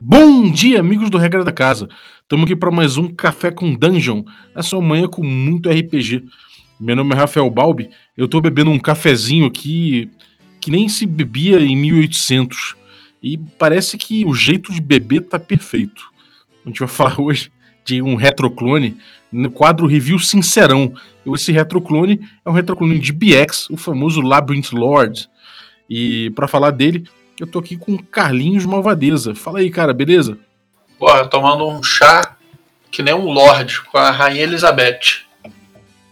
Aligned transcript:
Bom 0.00 0.50
dia, 0.50 0.80
amigos 0.80 1.10
do 1.10 1.18
Regra 1.18 1.44
da 1.44 1.52
Casa. 1.52 1.90
Estamos 2.22 2.46
aqui 2.46 2.56
para 2.56 2.70
mais 2.70 2.96
um 2.96 3.08
Café 3.08 3.50
com 3.50 3.74
Dungeon, 3.74 4.24
a 4.54 4.62
sua 4.62 4.80
manhã 4.80 5.06
com 5.06 5.22
muito 5.22 5.68
RPG. 5.68 6.24
Meu 6.80 6.96
nome 6.96 7.14
é 7.14 7.18
Rafael 7.18 7.50
Balbi, 7.50 7.90
eu 8.16 8.24
estou 8.24 8.40
bebendo 8.40 8.70
um 8.70 8.78
cafezinho 8.78 9.44
aqui 9.44 10.10
que 10.58 10.70
nem 10.70 10.88
se 10.88 11.04
bebia 11.04 11.60
em 11.60 11.76
1800. 11.76 12.76
E 13.22 13.36
parece 13.36 13.98
que 13.98 14.24
o 14.24 14.32
jeito 14.32 14.72
de 14.72 14.80
beber 14.80 15.20
tá 15.20 15.38
perfeito. 15.38 16.02
A 16.64 16.68
gente 16.70 16.80
vai 16.80 16.88
falar 16.88 17.20
hoje 17.20 17.52
de 17.84 18.00
um 18.00 18.14
retroclone 18.14 18.96
no 19.32 19.50
quadro 19.50 19.86
Review 19.86 20.18
Sincerão. 20.18 20.92
Esse 21.26 21.50
retroclone 21.50 22.20
é 22.44 22.50
um 22.50 22.52
retroclone 22.52 22.98
de 22.98 23.12
BX, 23.12 23.70
o 23.70 23.76
famoso 23.76 24.20
Labyrinth 24.20 24.72
Lord. 24.72 25.28
E 25.88 26.30
para 26.30 26.46
falar 26.46 26.70
dele, 26.70 27.08
eu 27.40 27.46
tô 27.46 27.58
aqui 27.58 27.76
com 27.76 27.96
Carlinhos 27.98 28.66
Malvadeza. 28.66 29.34
Fala 29.34 29.60
aí, 29.60 29.70
cara, 29.70 29.92
beleza? 29.92 30.38
Porra, 30.98 31.26
tomando 31.26 31.66
um 31.66 31.82
chá 31.82 32.36
que 32.90 33.02
nem 33.02 33.14
um 33.14 33.30
lord 33.30 33.80
com 33.82 33.98
a 33.98 34.10
Rainha 34.10 34.42
Elizabeth. 34.42 35.22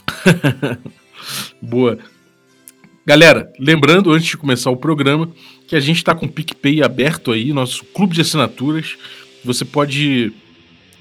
Boa. 1.61 1.99
Galera, 3.05 3.53
lembrando 3.59 4.13
antes 4.13 4.29
de 4.29 4.37
começar 4.37 4.71
o 4.71 4.77
programa 4.77 5.31
que 5.67 5.77
a 5.77 5.81
gente 5.81 5.99
está 5.99 6.15
com 6.15 6.27
o 6.27 6.29
PicPay 6.29 6.83
aberto 6.83 7.33
aí, 7.33 7.53
nosso 7.53 7.85
clube 7.85 8.15
de 8.15 8.23
assinaturas. 8.23 8.97
Você 9.45 9.65
pode 9.65 10.33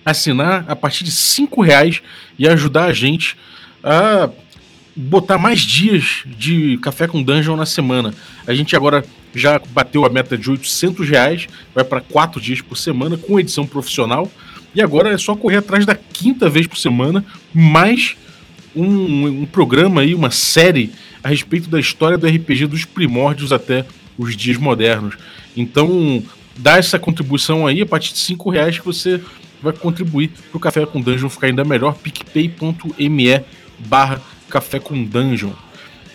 assinar 0.10 0.66
a 0.68 0.76
partir 0.76 1.04
de 1.04 1.12
cinco 1.12 1.62
reais 1.62 2.02
e 2.38 2.48
ajudar 2.48 2.86
a 2.86 2.94
gente 2.94 3.36
a 3.84 4.30
botar 4.96 5.38
mais 5.38 5.62
dias 5.62 6.24
de 6.26 6.78
café 6.80 7.08
com 7.08 7.24
dungeon 7.24 7.56
na 7.56 7.66
semana. 7.66 8.14
A 8.46 8.54
gente 8.54 8.76
agora 8.76 9.06
já 9.34 9.60
bateu 9.70 10.06
a 10.06 10.10
meta 10.10 10.38
de 10.38 10.50
800 10.50 11.08
reais, 11.10 11.48
vai 11.74 11.84
para 11.84 12.02
quatro 12.02 12.42
dias 12.42 12.62
por 12.62 12.76
semana 12.76 13.18
com 13.18 13.40
edição 13.40 13.66
profissional. 13.66 14.30
E 14.74 14.82
agora 14.82 15.10
é 15.10 15.18
só 15.18 15.36
correr 15.36 15.58
atrás 15.58 15.86
da 15.86 15.96
quinta 15.96 16.50
vez 16.50 16.68
por 16.68 16.78
semana, 16.78 17.26
mais 17.54 18.16
um, 18.76 19.42
um 19.42 19.46
programa 19.46 20.02
aí, 20.02 20.14
uma 20.14 20.32
série 20.32 20.92
a 21.24 21.30
respeito 21.30 21.70
da 21.70 21.80
história 21.80 22.18
do 22.18 22.28
RPG 22.28 22.68
dos 22.68 22.86
primórdios 22.86 23.52
até 23.52 23.86
os 24.18 24.36
dias 24.36 24.58
modernos. 24.58 25.16
Então, 25.56 26.24
dá 26.56 26.78
essa 26.78 27.00
contribuição 27.00 27.66
aí 27.66 27.82
a 27.82 27.86
partir 27.86 28.14
de 28.14 28.20
5 28.20 28.50
reais 28.50 28.78
que 28.78 28.86
você 28.86 29.22
vai 29.62 29.74
contribuir 29.74 30.30
para 30.50 30.58
o 30.58 30.60
Café 30.60 30.86
com 30.86 31.02
Dungeon 31.02 31.30
ficar 31.30 31.48
ainda 31.48 31.64
melhor. 31.64 31.96
picpay.me 31.96 33.42
barra 33.80 34.22
Café 34.50 34.80
com 34.80 35.04
Dungeon. 35.04 35.52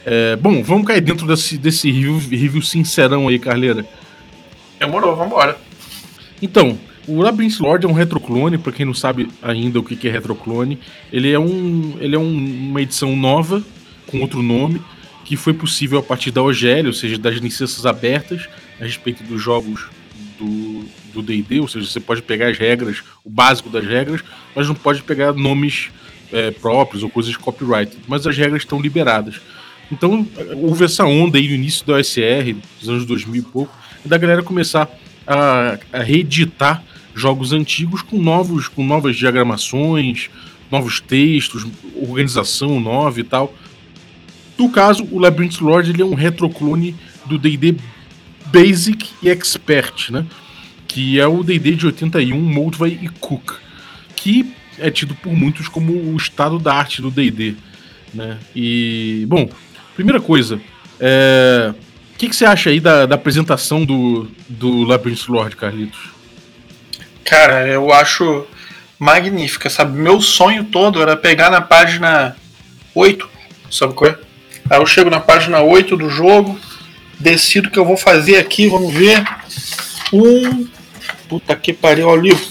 É, 0.04 0.36
bom, 0.36 0.62
vamos 0.62 0.86
cair 0.86 1.00
dentro 1.00 1.26
desse, 1.26 1.56
desse 1.56 1.90
review, 1.90 2.18
review 2.18 2.62
sincerão 2.62 3.28
aí, 3.28 3.38
Carleira. 3.38 3.86
Demorou, 4.78 5.16
vambora. 5.16 5.56
Então, 6.42 6.78
o 7.06 7.22
Labyrinth 7.22 7.60
Lord 7.60 7.86
é 7.86 7.88
um 7.88 7.92
retroclone, 7.92 8.58
para 8.58 8.72
quem 8.72 8.84
não 8.84 8.94
sabe 8.94 9.28
ainda 9.42 9.78
o 9.78 9.82
que 9.82 10.08
é 10.08 10.10
retroclone. 10.10 10.78
Ele 11.12 11.30
é, 11.30 11.38
um, 11.38 11.96
ele 12.00 12.16
é 12.16 12.18
um, 12.18 12.36
uma 12.70 12.82
edição 12.82 13.14
nova, 13.14 13.62
com 14.06 14.20
outro 14.20 14.42
nome, 14.42 14.80
que 15.24 15.36
foi 15.36 15.54
possível 15.54 15.98
a 15.98 16.02
partir 16.02 16.30
da 16.30 16.42
OGL, 16.42 16.86
ou 16.86 16.92
seja, 16.92 17.18
das 17.18 17.36
licenças 17.36 17.86
abertas 17.86 18.48
a 18.80 18.84
respeito 18.84 19.22
dos 19.24 19.40
jogos 19.40 19.88
do 20.38 20.73
D&D, 21.22 21.60
ou 21.60 21.68
seja, 21.68 21.86
você 21.86 22.00
pode 22.00 22.22
pegar 22.22 22.48
as 22.48 22.58
regras, 22.58 23.02
o 23.24 23.30
básico 23.30 23.68
das 23.68 23.84
regras, 23.84 24.22
mas 24.54 24.68
não 24.68 24.74
pode 24.74 25.02
pegar 25.02 25.32
nomes 25.32 25.90
é, 26.32 26.50
próprios 26.50 27.02
ou 27.02 27.10
coisas 27.10 27.32
de 27.32 27.38
copyright, 27.38 27.96
mas 28.08 28.26
as 28.26 28.36
regras 28.36 28.62
estão 28.62 28.80
liberadas. 28.80 29.40
Então, 29.90 30.26
houve 30.56 30.84
essa 30.84 31.04
onda 31.04 31.38
aí 31.38 31.48
no 31.48 31.54
início 31.54 31.86
da 31.86 31.94
OSR, 31.94 32.56
dos 32.80 32.88
anos 32.88 33.06
2000 33.06 33.40
e 33.40 33.44
pouco, 33.44 33.76
da 34.04 34.18
galera 34.18 34.42
começar 34.42 34.88
a, 35.26 35.78
a 35.92 36.02
reeditar 36.02 36.82
jogos 37.14 37.52
antigos 37.52 38.02
com 38.02 38.18
novos 38.18 38.66
com 38.68 38.84
novas 38.84 39.16
diagramações, 39.16 40.28
novos 40.70 41.00
textos, 41.00 41.66
organização 41.94 42.80
nova 42.80 43.20
e 43.20 43.24
tal. 43.24 43.54
No 44.58 44.70
caso, 44.70 45.06
o 45.10 45.18
Labyrinth 45.18 45.60
Lord 45.60 45.90
ele 45.90 46.02
é 46.02 46.04
um 46.04 46.14
retroclone 46.14 46.94
do 47.26 47.38
D&D 47.38 47.76
Basic 48.46 49.10
e 49.22 49.28
Expert, 49.28 50.10
né? 50.10 50.26
Que 50.94 51.18
é 51.18 51.26
o 51.26 51.42
D&D 51.42 51.72
de 51.72 51.86
81, 51.86 52.40
Moldvay 52.40 53.00
e 53.02 53.08
Cook, 53.08 53.54
que 54.14 54.54
é 54.78 54.92
tido 54.92 55.12
por 55.16 55.32
muitos 55.32 55.66
como 55.66 55.92
o 55.92 56.16
estado 56.16 56.56
da 56.56 56.72
arte 56.72 57.02
do 57.02 57.10
D&D, 57.10 57.56
né? 58.14 58.38
E, 58.54 59.26
bom, 59.28 59.48
primeira 59.96 60.20
coisa, 60.20 60.60
é... 61.00 61.74
o 62.14 62.16
que, 62.16 62.28
que 62.28 62.36
você 62.36 62.44
acha 62.44 62.70
aí 62.70 62.78
da, 62.78 63.06
da 63.06 63.16
apresentação 63.16 63.84
do, 63.84 64.28
do 64.48 64.84
Labyrinth 64.84 65.26
Lord, 65.28 65.56
Carlitos? 65.56 66.10
Cara, 67.24 67.66
eu 67.66 67.92
acho 67.92 68.46
magnífica, 68.96 69.68
sabe? 69.68 69.98
Meu 69.98 70.20
sonho 70.20 70.62
todo 70.62 71.02
era 71.02 71.16
pegar 71.16 71.50
na 71.50 71.60
página 71.60 72.36
8, 72.94 73.28
sabe 73.68 73.94
qual 73.94 74.12
é? 74.12 74.18
Aí 74.70 74.78
eu 74.78 74.86
chego 74.86 75.10
na 75.10 75.18
página 75.18 75.60
8 75.60 75.96
do 75.96 76.08
jogo, 76.08 76.56
decido 77.18 77.68
que 77.68 77.78
eu 77.80 77.84
vou 77.84 77.96
fazer 77.96 78.36
aqui, 78.36 78.68
vamos 78.68 78.94
ver. 78.94 79.24
Um. 80.12 80.68
Puta 81.28 81.56
que 81.56 81.72
pariu, 81.72 82.08
olha 82.08 82.20
o 82.20 82.24
livro. 82.24 82.44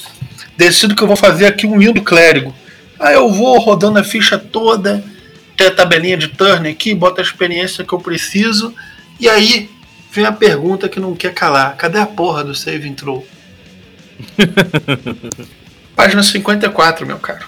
Decido 0.57 0.95
que 0.95 1.01
eu 1.01 1.07
vou 1.07 1.15
fazer 1.15 1.45
aqui 1.45 1.65
um 1.65 1.77
lindo 1.77 2.01
clérigo. 2.01 2.53
Aí 2.99 3.15
eu 3.15 3.29
vou 3.29 3.59
rodando 3.59 3.99
a 3.99 4.03
ficha 4.03 4.37
toda, 4.37 5.03
tem 5.57 5.67
a 5.67 5.71
tabelinha 5.71 6.17
de 6.17 6.29
turn 6.29 6.67
aqui, 6.69 6.93
bota 6.93 7.21
a 7.21 7.23
experiência 7.23 7.83
que 7.83 7.93
eu 7.93 7.99
preciso. 7.99 8.73
E 9.19 9.27
aí 9.27 9.69
vem 10.11 10.25
a 10.25 10.31
pergunta 10.31 10.87
que 10.87 10.99
não 10.99 11.15
quer 11.15 11.33
calar: 11.33 11.75
cadê 11.75 11.99
a 11.99 12.05
porra 12.05 12.43
do 12.43 12.55
save 12.55 12.87
intro? 12.87 13.23
Página 15.95 16.23
54, 16.23 17.05
meu 17.05 17.17
caro. 17.17 17.45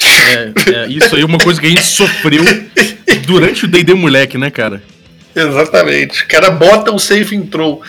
É, 0.00 0.52
é, 0.74 0.88
isso 0.88 1.14
aí 1.14 1.22
é 1.22 1.26
uma 1.26 1.38
coisa 1.38 1.60
que 1.60 1.66
a 1.66 1.70
gente 1.70 1.84
sofreu 1.84 2.44
durante 3.26 3.64
o 3.64 3.68
D&D 3.68 3.94
moleque, 3.94 4.38
né, 4.38 4.50
cara? 4.50 4.82
Exatamente. 5.34 6.24
O 6.24 6.28
cara 6.28 6.50
bota 6.50 6.92
o 6.92 6.98
save 6.98 7.34
intro 7.34 7.80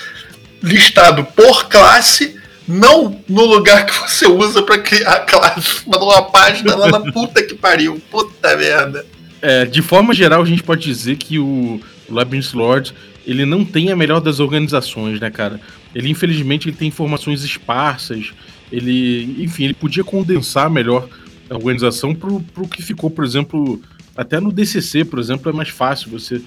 listado 0.64 1.26
por 1.26 1.68
classe, 1.68 2.40
não 2.66 3.20
no 3.28 3.46
lugar 3.46 3.86
que 3.86 4.00
você 4.00 4.26
usa 4.26 4.64
para 4.64 4.80
criar 4.80 5.12
a 5.12 5.20
classe. 5.20 5.84
Mandou 5.86 6.10
uma 6.10 6.24
página 6.24 6.76
lá 6.76 6.88
na 6.88 7.12
puta 7.12 7.44
que 7.44 7.54
pariu. 7.54 8.02
Puta 8.10 8.56
merda. 8.56 9.06
É, 9.42 9.66
de 9.66 9.82
forma 9.82 10.14
geral, 10.14 10.42
a 10.42 10.46
gente 10.46 10.64
pode 10.64 10.82
dizer 10.84 11.18
que 11.18 11.38
o 11.38 11.82
Labyrinth 12.10 12.54
Lord 12.54 12.94
ele 13.26 13.46
não 13.46 13.64
tem 13.64 13.92
a 13.92 13.96
melhor 13.96 14.20
das 14.20 14.40
organizações, 14.40 15.20
né, 15.20 15.30
cara? 15.30 15.60
Ele, 15.94 16.10
infelizmente, 16.10 16.70
ele 16.70 16.76
tem 16.76 16.88
informações 16.88 17.44
esparsas. 17.44 18.34
Ele, 18.72 19.44
enfim, 19.44 19.66
ele 19.66 19.74
podia 19.74 20.04
condensar 20.04 20.70
melhor 20.70 21.08
a 21.50 21.56
organização 21.56 22.16
pro, 22.16 22.40
pro 22.42 22.68
que 22.68 22.82
ficou, 22.82 23.10
por 23.10 23.24
exemplo, 23.24 23.82
até 24.16 24.40
no 24.40 24.52
DCC, 24.52 25.06
por 25.06 25.20
exemplo, 25.20 25.50
é 25.50 25.54
mais 25.54 25.70
fácil 25.70 26.10
você 26.10 26.42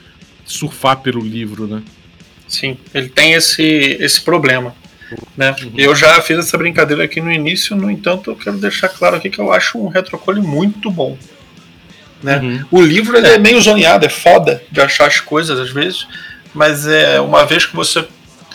surfar 0.44 0.98
pelo 0.98 1.20
livro, 1.20 1.66
né? 1.66 1.82
Sim, 2.46 2.78
ele 2.94 3.08
tem 3.08 3.32
esse, 3.32 3.62
esse 4.00 4.20
problema. 4.20 4.74
Né? 5.36 5.54
Uhum. 5.62 5.72
Eu 5.76 5.94
já 5.94 6.20
fiz 6.20 6.38
essa 6.38 6.58
brincadeira 6.58 7.04
aqui 7.04 7.20
no 7.20 7.30
início, 7.30 7.76
no 7.76 7.90
entanto, 7.90 8.30
eu 8.30 8.36
quero 8.36 8.58
deixar 8.58 8.88
claro 8.88 9.16
aqui 9.16 9.30
que 9.30 9.38
eu 9.38 9.52
acho 9.52 9.78
um 9.78 9.88
retrocole 9.88 10.40
muito 10.40 10.90
bom. 10.90 11.16
Né? 12.22 12.38
Uhum. 12.38 12.64
O 12.70 12.82
livro 12.82 13.16
é. 13.16 13.34
é 13.34 13.38
meio 13.38 13.60
zoneado, 13.60 14.04
é 14.04 14.08
foda 14.08 14.62
de 14.70 14.80
achar 14.80 15.06
as 15.06 15.20
coisas 15.20 15.58
às 15.58 15.70
vezes, 15.70 16.06
mas 16.54 16.86
é 16.86 17.20
uma 17.20 17.44
vez 17.44 17.66
que 17.66 17.76
você 17.76 18.06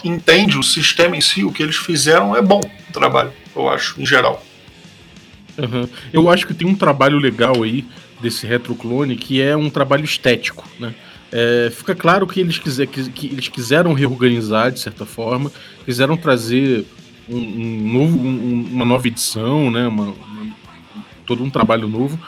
entende 0.03 0.57
o 0.57 0.63
sistema 0.63 1.15
em 1.15 1.21
si, 1.21 1.43
o 1.43 1.51
que 1.51 1.61
eles 1.61 1.77
fizeram 1.77 2.35
é 2.35 2.41
bom 2.41 2.59
o 2.59 2.93
trabalho, 2.93 3.31
eu 3.55 3.69
acho, 3.69 4.01
em 4.01 4.05
geral. 4.05 4.43
Uhum. 5.57 5.87
Eu 6.11 6.29
acho 6.29 6.47
que 6.47 6.53
tem 6.53 6.67
um 6.67 6.75
trabalho 6.75 7.17
legal 7.17 7.63
aí 7.63 7.85
desse 8.19 8.45
retroclone 8.47 9.15
que 9.15 9.41
é 9.41 9.55
um 9.55 9.69
trabalho 9.69 10.03
estético, 10.03 10.67
né? 10.79 10.93
É, 11.31 11.71
fica 11.71 11.95
claro 11.95 12.27
que 12.27 12.41
eles, 12.41 12.57
quiser, 12.59 12.87
que, 12.87 13.09
que, 13.09 13.27
eles 13.27 13.47
quiseram 13.47 13.93
reorganizar 13.93 14.71
de 14.71 14.79
certa 14.79 15.05
forma, 15.05 15.49
quiseram 15.85 16.17
trazer 16.17 16.85
um, 17.29 17.37
um 17.37 17.93
novo, 17.93 18.17
um, 18.19 18.67
uma 18.71 18.85
nova 18.85 19.07
edição, 19.07 19.71
né? 19.71 19.87
Uma, 19.87 20.03
uma, 20.03 20.55
todo 21.25 21.43
um 21.43 21.49
trabalho 21.49 21.87
novo. 21.87 22.19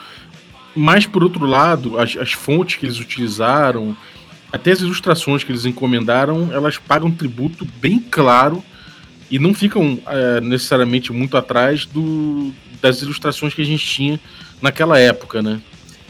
Mas 0.74 1.06
por 1.06 1.22
outro 1.22 1.44
lado, 1.44 1.98
as, 1.98 2.16
as 2.16 2.32
fontes 2.32 2.76
que 2.76 2.86
eles 2.86 2.98
utilizaram, 2.98 3.96
até 4.50 4.72
as 4.72 4.80
ilustrações 4.80 5.44
que 5.44 5.52
eles 5.52 5.66
encomendaram, 5.66 6.50
elas 6.52 6.78
pagam 6.78 7.10
tributo 7.10 7.66
bem 7.80 7.98
claro 7.98 8.64
e 9.30 9.38
não 9.38 9.52
ficam 9.52 9.98
é, 10.06 10.40
necessariamente 10.40 11.12
muito 11.12 11.36
atrás 11.36 11.84
do, 11.84 12.52
das 12.80 13.02
ilustrações 13.02 13.52
que 13.52 13.62
a 13.62 13.64
gente 13.64 13.84
tinha 13.84 14.18
naquela 14.62 14.98
época, 14.98 15.42
né? 15.42 15.60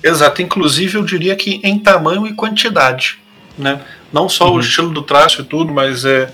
Exato, 0.04 0.42
inclusive 0.42 0.98
eu 0.98 1.02
diria 1.04 1.34
que 1.34 1.60
em 1.64 1.78
tamanho 1.78 2.26
e 2.26 2.34
quantidade. 2.34 3.18
Né? 3.56 3.80
Não 4.12 4.28
só 4.28 4.48
Uhum. 4.50 4.56
o 4.56 4.60
estilo 4.60 4.90
do 4.90 5.00
traço 5.00 5.40
e 5.40 5.44
tudo, 5.44 5.72
mas 5.72 6.04
é, 6.04 6.28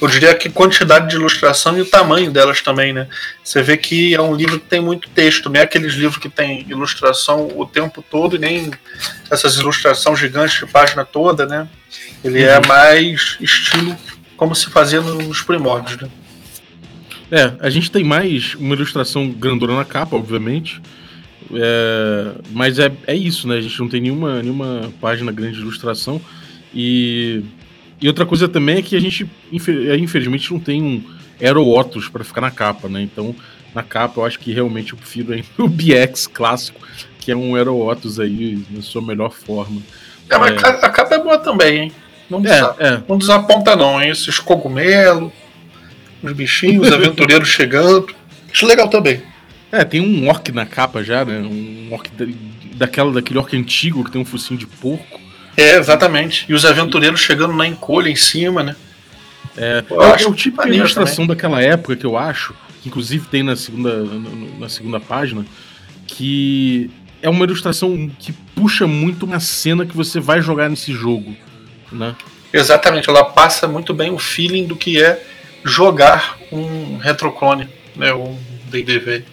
eu 0.00 0.06
diria 0.08 0.34
que 0.34 0.48
quantidade 0.50 1.08
de 1.08 1.16
ilustração 1.16 1.76
e 1.76 1.80
o 1.80 1.86
tamanho 1.86 2.30
delas 2.30 2.60
também, 2.60 2.92
né? 2.92 3.08
Você 3.42 3.62
vê 3.62 3.76
que 3.78 4.14
é 4.14 4.20
um 4.20 4.34
livro 4.34 4.60
que 4.60 4.66
tem 4.66 4.80
muito 4.80 5.08
texto, 5.08 5.48
não 5.50 5.58
é 5.58 5.64
aqueles 5.64 5.94
livros 5.94 6.18
que 6.18 6.28
tem 6.28 6.66
ilustração 6.68 7.48
o 7.56 7.64
tempo 7.66 8.04
todo 8.10 8.36
e 8.36 8.38
nem 8.38 8.70
essas 9.30 9.56
ilustrações 9.56 10.18
gigantes 10.18 10.58
de 10.58 10.66
página 10.66 11.02
toda, 11.04 11.46
né? 11.46 11.66
Ele 12.22 12.42
é 12.42 12.58
Uhum. 12.58 12.66
mais 12.68 13.36
estilo 13.40 13.96
como 14.36 14.54
se 14.54 14.68
fazia 14.70 15.00
nos 15.00 15.40
primórdios, 15.40 16.00
né? 16.00 16.08
É, 17.32 17.52
a 17.58 17.70
gente 17.70 17.90
tem 17.90 18.04
mais 18.04 18.54
uma 18.54 18.74
ilustração 18.74 19.28
grandona 19.30 19.76
na 19.76 19.84
capa, 19.84 20.14
obviamente. 20.14 20.80
É, 21.54 22.32
mas 22.50 22.78
é, 22.78 22.90
é 23.06 23.14
isso, 23.14 23.46
né? 23.48 23.56
A 23.56 23.60
gente 23.60 23.78
não 23.80 23.88
tem 23.88 24.00
nenhuma, 24.00 24.42
nenhuma 24.42 24.92
página 25.00 25.30
grande 25.32 25.54
de 25.56 25.60
ilustração. 25.62 26.20
E, 26.74 27.42
e 28.00 28.06
outra 28.08 28.26
coisa 28.26 28.48
também 28.48 28.78
é 28.78 28.82
que 28.82 28.96
a 28.96 29.00
gente, 29.00 29.28
é, 29.88 29.96
infelizmente, 29.96 30.52
não 30.52 30.58
tem 30.60 30.82
um 30.82 31.02
Aero 31.40 31.66
Otus 31.66 32.08
para 32.08 32.24
ficar 32.24 32.40
na 32.40 32.50
capa, 32.50 32.88
né? 32.88 33.02
Então, 33.02 33.34
na 33.74 33.82
capa, 33.82 34.20
eu 34.20 34.24
acho 34.24 34.38
que 34.38 34.52
realmente 34.52 34.92
eu 34.92 34.98
prefiro 34.98 35.34
o 35.58 35.68
BX 35.68 36.26
clássico, 36.26 36.80
que 37.20 37.30
é 37.30 37.36
um 37.36 37.54
Aero 37.54 37.76
Otus 37.78 38.18
aí 38.18 38.62
na 38.70 38.82
sua 38.82 39.02
melhor 39.02 39.30
forma. 39.32 39.80
É, 40.28 40.36
mas 40.38 40.52
É. 40.52 40.56
a 40.56 40.60
ca- 40.60 40.86
a 40.86 40.90
capa 40.90 41.14
é 41.14 41.18
boa 41.22 41.38
também, 41.38 41.78
hein? 41.82 41.92
Não, 42.28 42.42
É, 42.44 42.74
é. 42.80 43.02
não 43.08 43.16
desaponta 43.16 43.76
não, 43.76 44.02
hein? 44.02 44.10
Esses 44.10 44.40
cogumelos, 44.40 45.30
os 46.22 46.32
bichinhos, 46.32 46.88
os 46.88 46.92
aventureiros 46.92 47.46
chegando. 47.48 48.08
Acho 48.52 48.66
legal 48.66 48.88
também. 48.88 49.22
É, 49.70 49.84
tem 49.84 50.00
um 50.00 50.28
orc 50.28 50.50
na 50.52 50.64
capa 50.64 51.02
já, 51.02 51.24
né? 51.24 51.38
Um 51.38 51.88
orc 51.92 52.08
da, 52.10 52.26
daquela, 52.74 53.12
daquele 53.12 53.38
orc 53.38 53.56
antigo 53.56 54.04
que 54.04 54.10
tem 54.10 54.20
um 54.20 54.24
focinho 54.24 54.58
de 54.58 54.66
porco. 54.66 55.20
É, 55.56 55.76
exatamente. 55.76 56.44
E 56.48 56.54
os 56.54 56.64
aventureiros 56.64 57.20
chegando 57.20 57.54
na 57.54 57.66
encolha 57.66 58.08
em 58.08 58.16
cima, 58.16 58.62
né? 58.62 58.76
É, 59.56 59.82
Eu 59.88 60.02
é, 60.02 60.12
acho 60.12 60.30
o 60.30 60.34
tipo 60.34 60.62
de 60.64 60.76
ilustração 60.76 61.26
daquela 61.26 61.62
época 61.62 61.96
que 61.96 62.04
eu 62.04 62.16
acho, 62.16 62.54
que 62.82 62.88
inclusive 62.88 63.26
tem 63.28 63.42
na 63.42 63.56
segunda, 63.56 64.04
na, 64.04 64.30
na 64.60 64.68
segunda 64.68 65.00
página, 65.00 65.46
que 66.06 66.90
é 67.22 67.28
uma 67.28 67.44
ilustração 67.44 68.10
que 68.18 68.32
puxa 68.54 68.86
muito 68.86 69.24
uma 69.24 69.40
cena 69.40 69.86
que 69.86 69.96
você 69.96 70.20
vai 70.20 70.42
jogar 70.42 70.68
nesse 70.68 70.92
jogo, 70.92 71.34
né? 71.90 72.14
Exatamente, 72.52 73.08
ela 73.08 73.24
passa 73.24 73.66
muito 73.66 73.92
bem 73.92 74.10
o 74.10 74.18
feeling 74.18 74.66
do 74.66 74.76
que 74.76 75.02
é 75.02 75.22
jogar 75.64 76.38
um 76.52 76.98
retroclone, 76.98 77.68
né? 77.96 78.12
Um 78.12 78.38
D&D 78.70 78.98
velho. 78.98 79.24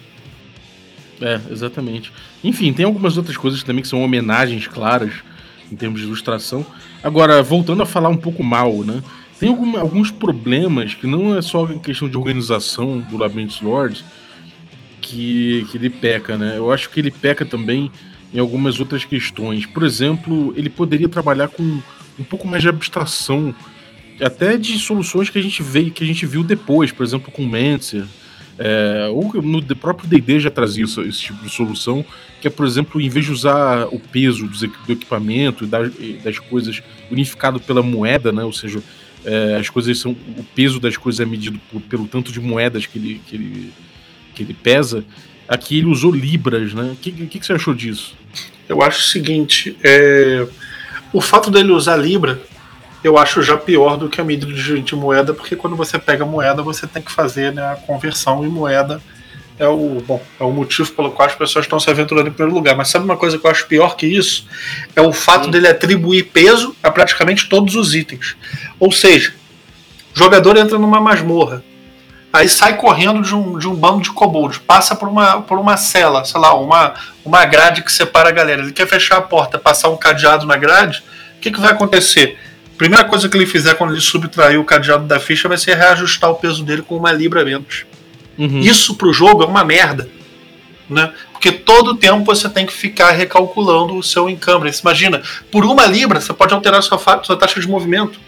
É, 1.24 1.40
exatamente. 1.50 2.12
Enfim, 2.44 2.70
tem 2.74 2.84
algumas 2.84 3.16
outras 3.16 3.34
coisas 3.34 3.62
também 3.62 3.80
que 3.80 3.88
são 3.88 4.02
homenagens 4.02 4.66
claras 4.66 5.10
em 5.72 5.74
termos 5.74 6.00
de 6.00 6.06
ilustração. 6.06 6.66
Agora, 7.02 7.42
voltando 7.42 7.82
a 7.82 7.86
falar 7.86 8.10
um 8.10 8.16
pouco 8.16 8.44
mal, 8.44 8.84
né? 8.84 9.02
Tem 9.40 9.48
alguns 9.48 10.10
problemas 10.10 10.92
que 10.92 11.06
não 11.06 11.34
é 11.34 11.40
só 11.40 11.66
questão 11.78 12.10
de 12.10 12.16
organização 12.18 13.00
do 13.00 13.16
Labyrinth 13.16 13.62
Lords 13.62 14.04
que, 15.00 15.66
que 15.70 15.78
ele 15.78 15.88
peca, 15.88 16.36
né? 16.36 16.58
Eu 16.58 16.70
acho 16.70 16.90
que 16.90 17.00
ele 17.00 17.10
peca 17.10 17.46
também 17.46 17.90
em 18.32 18.38
algumas 18.38 18.78
outras 18.78 19.06
questões. 19.06 19.64
Por 19.64 19.82
exemplo, 19.82 20.52
ele 20.58 20.68
poderia 20.68 21.08
trabalhar 21.08 21.48
com 21.48 21.62
um 22.18 22.24
pouco 22.24 22.46
mais 22.46 22.62
de 22.62 22.68
abstração, 22.68 23.54
até 24.20 24.58
de 24.58 24.78
soluções 24.78 25.30
que 25.30 25.38
a 25.38 25.42
gente 25.42 25.62
veio, 25.62 25.90
que 25.90 26.04
a 26.04 26.06
gente 26.06 26.26
viu 26.26 26.44
depois, 26.44 26.92
por 26.92 27.02
exemplo, 27.02 27.32
com 27.32 27.44
Mancer. 27.44 28.04
É, 28.58 29.08
ou 29.10 29.42
no 29.42 29.60
próprio 29.76 30.08
D&D 30.08 30.38
já 30.40 30.50
trazia 30.50 30.84
isso- 30.84 31.02
esse 31.02 31.18
tipo 31.20 31.42
de 31.44 31.50
solução, 31.50 32.04
que 32.40 32.46
é, 32.46 32.50
por 32.50 32.64
exemplo, 32.66 33.00
em 33.00 33.08
vez 33.08 33.26
de 33.26 33.32
usar 33.32 33.86
o 33.88 33.98
peso 33.98 34.46
do 34.46 34.92
equipamento 34.92 35.64
e 35.64 35.66
das, 35.66 35.90
das 36.22 36.38
coisas 36.38 36.80
unificado 37.10 37.58
pela 37.58 37.82
moeda, 37.82 38.30
né? 38.30 38.44
Ou 38.44 38.52
seja, 38.52 38.80
é, 39.24 39.56
as 39.56 39.68
coisas 39.68 39.98
são 39.98 40.12
o 40.12 40.44
peso 40.54 40.78
das 40.78 40.96
coisas 40.96 41.20
é 41.20 41.24
medido 41.24 41.58
por- 41.72 41.80
pelo 41.82 42.06
tanto 42.06 42.30
de 42.30 42.40
moedas 42.40 42.86
que 42.86 42.98
ele, 42.98 43.20
que 43.26 43.34
ele, 43.36 43.72
que 44.34 44.42
ele 44.42 44.54
pesa. 44.54 45.04
Aqui 45.48 45.78
ele 45.78 45.86
usou 45.86 46.12
libras, 46.12 46.72
né? 46.72 46.90
O 46.92 46.96
que, 46.96 47.10
que, 47.10 47.38
que 47.40 47.44
você 47.46 47.54
achou 47.54 47.74
disso? 47.74 48.16
Eu 48.68 48.82
acho 48.82 49.00
o 49.00 49.04
seguinte, 49.10 49.76
é, 49.82 50.46
o 51.12 51.20
fato 51.20 51.50
dele 51.50 51.72
usar 51.72 51.96
Libra, 51.96 52.40
eu 53.04 53.18
acho 53.18 53.42
já 53.42 53.54
pior 53.54 53.98
do 53.98 54.08
que 54.08 54.18
a 54.18 54.24
medida 54.24 54.50
de, 54.50 54.80
de 54.80 54.96
moeda, 54.96 55.34
porque 55.34 55.54
quando 55.54 55.76
você 55.76 55.98
pega 55.98 56.24
moeda, 56.24 56.62
você 56.62 56.86
tem 56.86 57.02
que 57.02 57.12
fazer 57.12 57.52
né, 57.52 57.62
a 57.62 57.76
conversão 57.76 58.42
em 58.42 58.48
moeda. 58.48 58.98
É 59.58 59.68
o, 59.68 60.02
bom, 60.04 60.20
é 60.40 60.42
o 60.42 60.50
motivo 60.50 60.90
pelo 60.92 61.12
qual 61.12 61.28
as 61.28 61.34
pessoas 61.34 61.66
estão 61.66 61.78
se 61.78 61.88
aventurando 61.88 62.28
em 62.28 62.32
primeiro 62.32 62.56
lugar. 62.56 62.74
Mas 62.74 62.88
sabe 62.88 63.04
uma 63.04 63.16
coisa 63.16 63.38
que 63.38 63.46
eu 63.46 63.50
acho 63.50 63.66
pior 63.66 63.94
que 63.94 64.06
isso? 64.06 64.48
É 64.96 65.02
o 65.02 65.12
fato 65.12 65.50
dele 65.50 65.68
atribuir 65.68 66.24
peso 66.32 66.74
a 66.82 66.90
praticamente 66.90 67.46
todos 67.46 67.76
os 67.76 67.94
itens. 67.94 68.34
Ou 68.80 68.90
seja, 68.90 69.34
o 70.16 70.18
jogador 70.18 70.56
entra 70.56 70.78
numa 70.78 70.98
masmorra, 70.98 71.62
aí 72.32 72.48
sai 72.48 72.76
correndo 72.78 73.20
de 73.20 73.34
um, 73.34 73.58
de 73.58 73.68
um 73.68 73.74
bando 73.74 74.00
de 74.00 74.10
kobolds, 74.10 74.58
passa 74.58 74.96
por 74.96 75.08
uma, 75.08 75.42
por 75.42 75.58
uma 75.58 75.76
cela, 75.76 76.24
sei 76.24 76.40
lá, 76.40 76.54
uma, 76.54 76.94
uma 77.22 77.44
grade 77.44 77.82
que 77.82 77.92
separa 77.92 78.30
a 78.30 78.32
galera. 78.32 78.62
Ele 78.62 78.72
quer 78.72 78.88
fechar 78.88 79.18
a 79.18 79.22
porta, 79.22 79.58
passar 79.58 79.90
um 79.90 79.96
cadeado 79.96 80.46
na 80.46 80.56
grade, 80.56 81.04
o 81.36 81.40
que, 81.40 81.50
que 81.50 81.60
vai 81.60 81.70
acontecer? 81.70 82.38
Primeira 82.76 83.04
coisa 83.04 83.28
que 83.28 83.36
ele 83.36 83.46
fizer 83.46 83.74
quando 83.74 83.92
ele 83.92 84.00
subtrair 84.00 84.58
o 84.58 84.64
cadeado 84.64 85.06
da 85.06 85.20
ficha 85.20 85.48
vai 85.48 85.56
ser 85.56 85.76
reajustar 85.76 86.30
o 86.30 86.34
peso 86.34 86.64
dele 86.64 86.82
com 86.82 86.96
uma 86.96 87.12
libra 87.12 87.44
menos. 87.44 87.84
Uhum. 88.36 88.60
Isso 88.60 88.94
pro 88.96 89.12
jogo 89.12 89.42
é 89.42 89.46
uma 89.46 89.64
merda. 89.64 90.08
Né? 90.90 91.12
Porque 91.32 91.50
todo 91.50 91.94
tempo 91.94 92.24
você 92.24 92.48
tem 92.48 92.66
que 92.66 92.72
ficar 92.72 93.10
recalculando 93.12 93.96
o 93.96 94.02
seu 94.02 94.28
encumbrance. 94.28 94.82
Imagina, 94.82 95.22
por 95.50 95.64
uma 95.64 95.86
libra 95.86 96.20
você 96.20 96.32
pode 96.32 96.52
alterar 96.52 96.82
sua, 96.82 96.98
sua 97.22 97.36
taxa 97.36 97.60
de 97.60 97.68
movimento. 97.68 98.18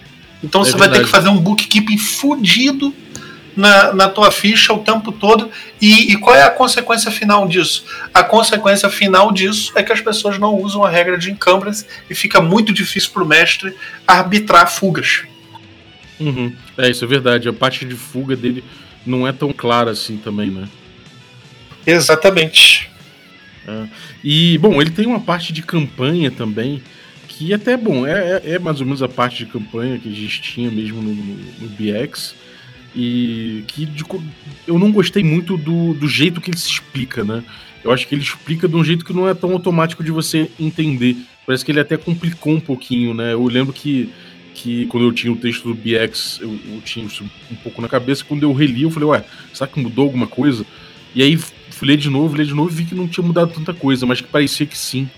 Então 0.42 0.62
É 0.62 0.64
você 0.64 0.72
vai 0.72 0.88
ter 0.88 0.94
verdade. 0.94 1.04
que 1.04 1.10
fazer 1.10 1.28
um 1.28 1.36
bookkeeping 1.38 1.98
fudido 1.98 2.94
na, 3.56 3.92
na 3.92 4.08
tua 4.08 4.30
ficha 4.30 4.72
o 4.72 4.78
tempo 4.80 5.10
todo. 5.10 5.50
E, 5.80 6.12
e 6.12 6.16
qual 6.18 6.36
é 6.36 6.42
a 6.42 6.50
consequência 6.50 7.10
final 7.10 7.48
disso? 7.48 7.84
A 8.12 8.22
consequência 8.22 8.88
final 8.90 9.32
disso 9.32 9.72
é 9.74 9.82
que 9.82 9.92
as 9.92 10.00
pessoas 10.00 10.38
não 10.38 10.54
usam 10.56 10.84
a 10.84 10.90
regra 10.90 11.16
de 11.16 11.30
encumbrance 11.30 11.86
e 12.08 12.14
fica 12.14 12.40
muito 12.40 12.72
difícil 12.72 13.10
pro 13.12 13.26
mestre 13.26 13.74
arbitrar 14.06 14.70
fugas. 14.70 15.22
Uhum. 16.20 16.52
É, 16.76 16.90
isso 16.90 17.04
é 17.04 17.08
verdade. 17.08 17.48
A 17.48 17.52
parte 17.52 17.84
de 17.84 17.94
fuga 17.94 18.36
dele 18.36 18.62
não 19.04 19.26
é 19.26 19.32
tão 19.32 19.52
clara 19.52 19.90
assim 19.90 20.16
também, 20.16 20.50
né? 20.50 20.68
Exatamente. 21.86 22.90
E, 24.22 24.58
bom, 24.58 24.80
ele 24.80 24.90
tem 24.90 25.06
uma 25.06 25.20
parte 25.20 25.52
de 25.52 25.62
campanha 25.62 26.30
também, 26.30 26.82
que 27.28 27.52
até, 27.52 27.76
bom, 27.76 28.06
é, 28.06 28.40
é- 28.44 28.52
é 28.54 28.58
mais 28.58 28.80
ou 28.80 28.86
menos 28.86 29.02
a 29.02 29.08
parte 29.08 29.38
de 29.44 29.46
campanha 29.46 29.98
que 29.98 30.08
a 30.08 30.12
gente 30.12 30.40
tinha 30.40 30.70
mesmo 30.70 31.02
no, 31.02 31.14
no, 31.14 31.34
no 31.60 31.68
BX. 31.68 32.34
E 32.96 33.62
que 33.68 33.86
eu 34.66 34.78
não 34.78 34.90
gostei 34.90 35.22
muito 35.22 35.58
do, 35.58 35.92
do 35.92 36.08
jeito 36.08 36.40
que 36.40 36.50
ele 36.50 36.56
se 36.56 36.70
explica, 36.70 37.22
né? 37.22 37.44
Eu 37.84 37.92
acho 37.92 38.08
que 38.08 38.14
ele 38.14 38.22
explica 38.22 38.66
de 38.66 38.74
um 38.74 38.82
jeito 38.82 39.04
que 39.04 39.12
não 39.12 39.28
é 39.28 39.34
tão 39.34 39.52
automático 39.52 40.02
de 40.02 40.10
você 40.10 40.50
entender. 40.58 41.14
Parece 41.44 41.62
que 41.62 41.70
ele 41.70 41.78
até 41.78 41.98
complicou 41.98 42.54
um 42.54 42.60
pouquinho, 42.60 43.12
né? 43.12 43.34
Eu 43.34 43.46
lembro 43.46 43.72
que, 43.72 44.08
que 44.54 44.86
quando 44.86 45.04
eu 45.04 45.12
tinha 45.12 45.30
o 45.30 45.36
texto 45.36 45.68
do 45.68 45.74
BX, 45.74 46.40
eu, 46.40 46.58
eu 46.72 46.80
tinha 46.80 47.04
isso 47.04 47.22
um 47.50 47.54
pouco 47.56 47.82
na 47.82 47.88
cabeça. 47.88 48.24
Quando 48.24 48.42
eu 48.42 48.52
reli, 48.54 48.82
eu 48.82 48.90
falei, 48.90 49.08
ué, 49.10 49.24
será 49.52 49.68
que 49.68 49.78
mudou 49.78 50.04
alguma 50.04 50.26
coisa? 50.26 50.64
E 51.14 51.22
aí 51.22 51.36
fui 51.36 51.88
ler 51.88 51.98
de 51.98 52.08
novo, 52.08 52.34
ler 52.34 52.46
de 52.46 52.54
novo 52.54 52.70
e 52.70 52.74
vi 52.74 52.84
que 52.86 52.94
não 52.94 53.06
tinha 53.06 53.24
mudado 53.24 53.52
tanta 53.52 53.74
coisa, 53.74 54.06
mas 54.06 54.22
que 54.22 54.26
parecia 54.26 54.64
que 54.64 54.76
sim. 54.76 55.08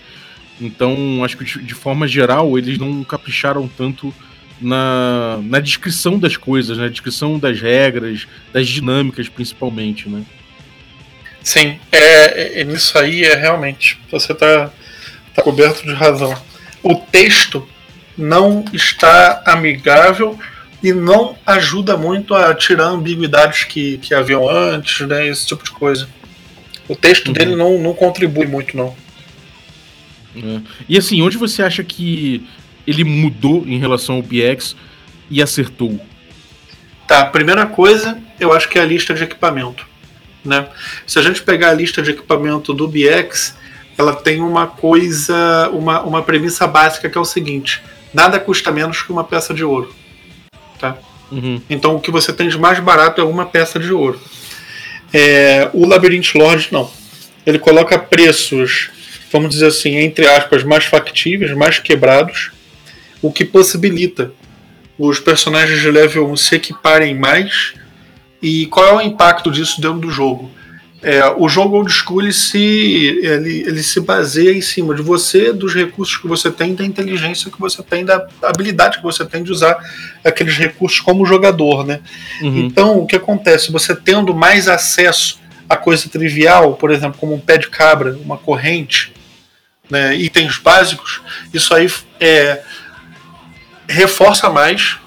Então, 0.59 1.23
acho 1.23 1.37
que 1.37 1.63
de 1.63 1.73
forma 1.73 2.07
geral, 2.07 2.57
eles 2.57 2.77
não 2.77 3.03
capricharam 3.05 3.67
tanto 3.67 4.13
na, 4.61 5.39
na 5.43 5.59
descrição 5.59 6.19
das 6.19 6.35
coisas, 6.37 6.77
na 6.77 6.87
descrição 6.87 7.39
das 7.39 7.59
regras, 7.61 8.27
das 8.53 8.67
dinâmicas, 8.67 9.29
principalmente, 9.29 10.09
né? 10.09 10.23
Sim, 11.41 11.79
é, 11.91 12.61
é- 12.61 12.63
nisso 12.63 12.97
aí 12.97 13.23
é 13.23 13.35
realmente. 13.35 13.97
Você 14.11 14.33
está 14.33 14.69
tá 15.33 15.41
coberto 15.41 15.83
de 15.83 15.93
razão. 15.93 16.35
O 16.83 16.95
texto 16.95 17.67
não 18.17 18.65
está 18.73 19.41
amigável 19.45 20.37
e 20.83 20.91
não 20.93 21.37
ajuda 21.45 21.95
muito 21.97 22.33
a 22.35 22.53
tirar 22.53 22.85
ambiguidades 22.87 23.63
que, 23.63 23.97
que 23.99 24.13
haviam 24.13 24.49
antes, 24.49 25.07
né? 25.07 25.27
Esse 25.27 25.45
tipo 25.47 25.63
de 25.63 25.71
coisa. 25.71 26.07
O 26.87 26.95
texto 26.95 27.27
Uhum. 27.27 27.33
dele 27.33 27.55
não, 27.55 27.77
não 27.79 27.93
contribui 27.93 28.45
muito, 28.47 28.75
não. 28.75 28.95
É. 30.35 30.59
E 30.87 30.97
assim, 30.97 31.21
onde 31.21 31.37
você 31.37 31.63
acha 31.63 31.83
que 31.83 32.45
ele 32.85 33.03
mudou 33.03 33.63
em 33.65 33.77
relação 33.77 34.15
ao 34.15 34.21
BX 34.21 34.75
e 35.29 35.41
acertou? 35.41 35.99
Tá, 37.07 37.25
primeira 37.25 37.65
coisa, 37.65 38.21
eu 38.39 38.53
acho 38.53 38.69
que 38.69 38.77
é 38.77 38.81
a 38.81 38.85
lista 38.85 39.13
de 39.13 39.23
equipamento. 39.23 39.87
Né? 40.43 40.67
Se 41.05 41.19
a 41.19 41.21
gente 41.21 41.41
pegar 41.41 41.69
a 41.69 41.73
lista 41.73 42.01
de 42.01 42.11
equipamento 42.11 42.73
do 42.73 42.87
BX, 42.87 43.55
ela 43.97 44.15
tem 44.15 44.41
uma 44.41 44.67
coisa, 44.67 45.69
uma, 45.73 46.01
uma 46.01 46.21
premissa 46.21 46.65
básica 46.65 47.09
que 47.09 47.17
é 47.17 47.21
o 47.21 47.25
seguinte: 47.25 47.81
nada 48.13 48.39
custa 48.39 48.71
menos 48.71 49.01
que 49.01 49.11
uma 49.11 49.23
peça 49.23 49.53
de 49.53 49.63
ouro. 49.63 49.93
Tá? 50.79 50.97
Uhum. 51.31 51.61
Então 51.69 51.95
o 51.95 51.99
que 51.99 52.11
você 52.11 52.31
tem 52.31 52.47
de 52.47 52.57
mais 52.57 52.79
barato 52.79 53.19
é 53.19 53.23
uma 53.23 53.45
peça 53.45 53.79
de 53.79 53.91
ouro. 53.91 54.19
É, 55.13 55.69
o 55.73 55.85
Labyrinth 55.85 56.35
Lord 56.35 56.69
não. 56.71 56.89
Ele 57.45 57.59
coloca 57.59 57.97
preços, 57.97 58.89
vamos 59.31 59.49
dizer 59.49 59.67
assim, 59.67 59.95
entre 59.95 60.27
aspas, 60.27 60.63
mais 60.63 60.85
factíveis, 60.85 61.51
mais 61.53 61.79
quebrados, 61.79 62.51
o 63.21 63.31
que 63.31 63.45
possibilita 63.45 64.31
os 64.97 65.19
personagens 65.19 65.79
de 65.79 65.89
level 65.89 66.29
1 66.31 66.37
se 66.37 66.55
equiparem 66.55 67.15
mais 67.15 67.73
e 68.41 68.65
qual 68.67 68.85
é 68.87 68.93
o 68.93 69.01
impacto 69.01 69.51
disso 69.51 69.81
dentro 69.81 69.99
do 69.99 70.11
jogo. 70.11 70.51
É, 71.01 71.25
o 71.37 71.47
jogo 71.47 71.77
old 71.77 71.89
school 71.89 72.21
ele 72.21 72.33
se, 72.33 72.59
ele, 73.23 73.63
ele 73.65 73.81
se 73.81 74.01
baseia 74.01 74.51
em 74.51 74.61
cima 74.61 74.93
de 74.93 75.01
você, 75.01 75.53
dos 75.53 75.73
recursos 75.73 76.17
que 76.17 76.27
você 76.27 76.51
tem, 76.51 76.75
da 76.75 76.83
inteligência 76.83 77.49
que 77.49 77.59
você 77.59 77.81
tem, 77.81 78.03
da 78.03 78.27
habilidade 78.43 78.97
que 78.97 79.03
você 79.03 79.25
tem 79.25 79.41
de 79.41 79.51
usar 79.51 79.77
aqueles 80.25 80.57
recursos 80.57 80.99
como 80.99 81.25
jogador. 81.25 81.85
Né? 81.85 82.01
Uhum. 82.41 82.65
Então, 82.65 82.99
o 82.99 83.05
que 83.05 83.15
acontece? 83.15 83.71
Você 83.71 83.95
tendo 83.95 84.33
mais 84.33 84.67
acesso 84.67 85.39
a 85.69 85.77
coisa 85.77 86.09
trivial, 86.09 86.73
por 86.73 86.91
exemplo, 86.91 87.17
como 87.17 87.33
um 87.33 87.39
pé 87.39 87.57
de 87.57 87.69
cabra, 87.69 88.17
uma 88.17 88.37
corrente, 88.37 89.13
né, 89.89 90.15
itens 90.15 90.57
básicos, 90.57 91.21
isso 91.53 91.73
aí 91.73 91.89
é, 92.19 92.61
reforça 93.89 94.49
mais 94.49 94.97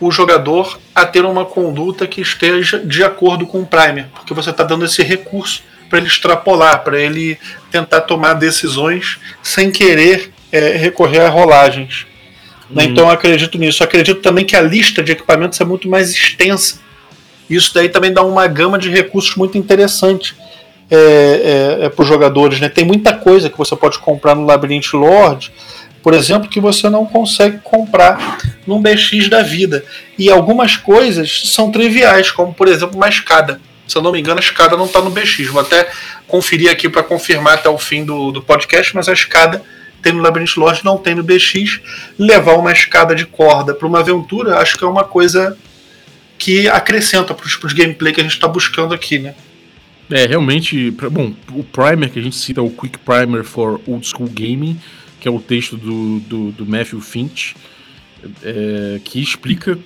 o 0.00 0.10
jogador 0.10 0.78
a 0.94 1.06
ter 1.06 1.24
uma 1.24 1.44
conduta 1.44 2.06
que 2.06 2.20
esteja 2.20 2.78
de 2.78 3.02
acordo 3.02 3.46
com 3.46 3.62
o 3.62 3.66
primer, 3.66 4.06
porque 4.14 4.34
você 4.34 4.50
está 4.50 4.62
dando 4.62 4.84
esse 4.84 5.02
recurso 5.02 5.62
para 5.88 5.98
ele 5.98 6.08
extrapolar, 6.08 6.82
para 6.82 7.00
ele 7.00 7.38
tentar 7.70 8.02
tomar 8.02 8.34
decisões 8.34 9.18
sem 9.42 9.70
querer 9.70 10.32
é, 10.52 10.76
recorrer 10.76 11.20
a 11.20 11.28
rolagens. 11.28 12.06
Uhum. 12.68 12.82
Então 12.82 13.04
eu 13.04 13.10
acredito 13.10 13.56
nisso. 13.56 13.82
Acredito 13.82 14.20
também 14.20 14.44
que 14.44 14.56
a 14.56 14.60
lista 14.60 15.02
de 15.02 15.12
equipamentos 15.12 15.60
é 15.60 15.64
muito 15.64 15.88
mais 15.88 16.10
extensa. 16.10 16.80
Isso 17.48 17.72
daí 17.72 17.88
também 17.88 18.12
dá 18.12 18.22
uma 18.22 18.46
gama 18.48 18.78
de 18.78 18.90
recursos 18.90 19.36
muito 19.36 19.56
interessante 19.56 20.34
é, 20.90 20.96
é, 21.80 21.84
é 21.86 21.88
para 21.88 22.02
os 22.02 22.08
jogadores. 22.08 22.60
Né? 22.60 22.68
Tem 22.68 22.84
muita 22.84 23.14
coisa 23.14 23.48
que 23.48 23.56
você 23.56 23.76
pode 23.76 23.98
comprar 24.00 24.34
no 24.34 24.44
Labyrinth 24.44 24.92
Lord 24.92 25.52
por 26.06 26.14
exemplo, 26.14 26.48
que 26.48 26.60
você 26.60 26.88
não 26.88 27.04
consegue 27.04 27.58
comprar 27.64 28.38
num 28.64 28.80
BX 28.80 29.28
da 29.28 29.42
vida. 29.42 29.84
E 30.16 30.30
algumas 30.30 30.76
coisas 30.76 31.50
são 31.50 31.72
triviais, 31.72 32.30
como 32.30 32.54
por 32.54 32.68
exemplo 32.68 32.94
uma 32.94 33.08
escada. 33.08 33.60
Se 33.88 33.98
eu 33.98 34.02
não 34.02 34.12
me 34.12 34.20
engano, 34.20 34.38
a 34.38 34.40
escada 34.40 34.76
não 34.76 34.86
está 34.86 35.02
no 35.02 35.10
BX. 35.10 35.48
Vou 35.48 35.60
até 35.60 35.90
conferir 36.28 36.70
aqui 36.70 36.88
para 36.88 37.02
confirmar 37.02 37.54
até 37.54 37.68
o 37.68 37.76
fim 37.76 38.04
do, 38.04 38.30
do 38.30 38.40
podcast, 38.40 38.94
mas 38.94 39.08
a 39.08 39.12
escada 39.12 39.64
tem 40.00 40.12
no 40.12 40.22
Labyrinth 40.22 40.56
Lodge, 40.56 40.84
não 40.84 40.96
tem 40.96 41.16
no 41.16 41.24
BX. 41.24 41.80
Levar 42.16 42.54
uma 42.54 42.70
escada 42.70 43.12
de 43.12 43.26
corda 43.26 43.74
para 43.74 43.88
uma 43.88 43.98
aventura, 43.98 44.58
acho 44.58 44.78
que 44.78 44.84
é 44.84 44.86
uma 44.86 45.02
coisa 45.02 45.58
que 46.38 46.68
acrescenta 46.68 47.34
para 47.34 47.46
os 47.46 47.72
gameplay 47.72 48.12
que 48.12 48.20
a 48.20 48.22
gente 48.22 48.34
está 48.34 48.46
buscando 48.46 48.94
aqui, 48.94 49.18
né? 49.18 49.34
É, 50.08 50.24
realmente, 50.24 50.88
bom, 51.10 51.34
o 51.50 51.64
primer 51.64 52.10
que 52.10 52.20
a 52.20 52.22
gente 52.22 52.36
cita, 52.36 52.62
o 52.62 52.70
Quick 52.70 52.96
Primer 53.00 53.42
for 53.42 53.80
Old 53.88 54.06
School 54.06 54.28
Gaming, 54.28 54.78
que 55.20 55.28
é 55.28 55.30
o 55.30 55.40
texto 55.40 55.76
do, 55.76 56.20
do, 56.20 56.52
do 56.52 56.66
Matthew 56.66 57.00
Finch, 57.00 57.54
é, 58.42 59.00
que 59.04 59.20
explica 59.20 59.78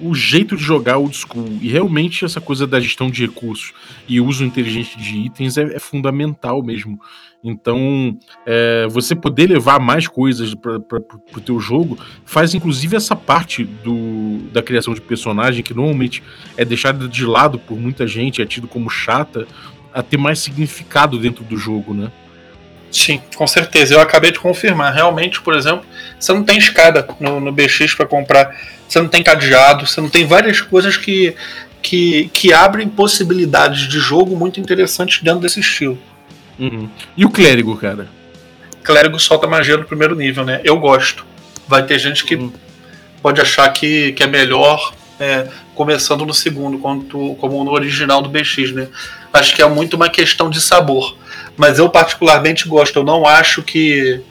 o 0.00 0.14
jeito 0.14 0.56
de 0.56 0.62
jogar 0.62 0.98
old 0.98 1.16
school. 1.16 1.58
E 1.60 1.68
realmente 1.68 2.24
essa 2.24 2.40
coisa 2.40 2.66
da 2.66 2.78
gestão 2.80 3.10
de 3.10 3.26
recursos 3.26 3.72
e 4.06 4.20
uso 4.20 4.44
inteligente 4.44 4.98
de 4.98 5.18
itens 5.18 5.56
é, 5.56 5.62
é 5.74 5.78
fundamental 5.78 6.62
mesmo. 6.62 7.00
Então, 7.42 8.18
é, 8.44 8.86
você 8.88 9.14
poder 9.14 9.48
levar 9.48 9.78
mais 9.78 10.08
coisas 10.08 10.54
para 10.54 10.76
o 10.76 11.40
teu 11.40 11.60
jogo 11.60 11.98
faz 12.24 12.54
inclusive 12.54 12.96
essa 12.96 13.14
parte 13.14 13.64
do, 13.64 14.38
da 14.52 14.62
criação 14.62 14.92
de 14.92 15.00
personagem, 15.00 15.62
que 15.62 15.74
normalmente 15.74 16.22
é 16.56 16.64
deixada 16.64 17.06
de 17.08 17.24
lado 17.24 17.58
por 17.58 17.78
muita 17.78 18.06
gente, 18.06 18.42
é 18.42 18.46
tido 18.46 18.66
como 18.66 18.90
chata, 18.90 19.46
a 19.92 20.02
ter 20.02 20.16
mais 20.16 20.40
significado 20.40 21.18
dentro 21.18 21.44
do 21.44 21.56
jogo, 21.56 21.94
né? 21.94 22.10
Sim, 22.90 23.20
com 23.34 23.46
certeza. 23.46 23.94
Eu 23.94 24.00
acabei 24.00 24.32
de 24.32 24.38
confirmar. 24.38 24.92
Realmente, 24.92 25.40
por 25.40 25.54
exemplo, 25.54 25.84
você 26.18 26.32
não 26.32 26.42
tem 26.42 26.58
escada 26.58 27.06
no, 27.20 27.40
no 27.40 27.52
BX 27.52 27.94
para 27.94 28.06
comprar, 28.06 28.56
você 28.88 29.00
não 29.00 29.08
tem 29.08 29.22
cadeado, 29.22 29.86
você 29.86 30.00
não 30.00 30.08
tem 30.08 30.26
várias 30.26 30.60
coisas 30.60 30.96
que, 30.96 31.34
que, 31.82 32.30
que 32.32 32.52
abrem 32.52 32.88
possibilidades 32.88 33.88
de 33.88 33.98
jogo 33.98 34.36
muito 34.36 34.58
interessantes 34.58 35.22
dentro 35.22 35.40
desse 35.40 35.60
estilo. 35.60 35.98
Uhum. 36.58 36.88
E 37.16 37.24
o 37.24 37.30
clérigo, 37.30 37.76
cara? 37.76 38.08
Clérigo 38.82 39.18
solta 39.20 39.46
magia 39.46 39.76
no 39.76 39.84
primeiro 39.84 40.14
nível, 40.16 40.44
né? 40.44 40.60
Eu 40.64 40.78
gosto. 40.78 41.26
Vai 41.66 41.84
ter 41.84 41.98
gente 41.98 42.24
que 42.24 42.34
uhum. 42.34 42.52
pode 43.22 43.40
achar 43.40 43.68
que, 43.70 44.12
que 44.12 44.22
é 44.22 44.26
melhor 44.26 44.94
é, 45.20 45.46
começando 45.74 46.24
no 46.24 46.32
segundo, 46.32 46.78
como, 46.78 47.36
como 47.36 47.64
no 47.64 47.70
original 47.70 48.22
do 48.22 48.28
BX, 48.28 48.72
né? 48.72 48.88
Acho 49.32 49.54
que 49.54 49.62
é 49.62 49.68
muito 49.68 49.94
uma 49.94 50.08
questão 50.08 50.48
de 50.50 50.60
sabor 50.60 51.16
mas 51.58 51.78
eu 51.80 51.90
particularmente 51.90 52.66
gosto. 52.66 53.00
Eu 53.00 53.04
não 53.04 53.26
acho 53.26 53.62
que 53.62 54.22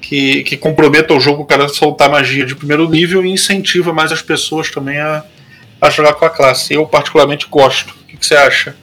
que, 0.00 0.44
que 0.44 0.56
comprometa 0.56 1.12
o 1.12 1.18
jogo 1.18 1.42
o 1.42 1.44
cara 1.44 1.68
soltar 1.68 2.08
magia 2.08 2.46
de 2.46 2.54
primeiro 2.54 2.88
nível 2.88 3.26
e 3.26 3.28
incentiva 3.28 3.92
mais 3.92 4.12
as 4.12 4.22
pessoas 4.22 4.70
também 4.70 4.98
a, 4.98 5.24
a 5.80 5.90
jogar 5.90 6.12
com 6.12 6.24
a 6.24 6.30
classe. 6.30 6.72
Eu 6.72 6.86
particularmente 6.86 7.48
gosto. 7.50 7.90
O 7.90 8.06
que, 8.06 8.16
que 8.16 8.24
você 8.24 8.36
acha? 8.36 8.76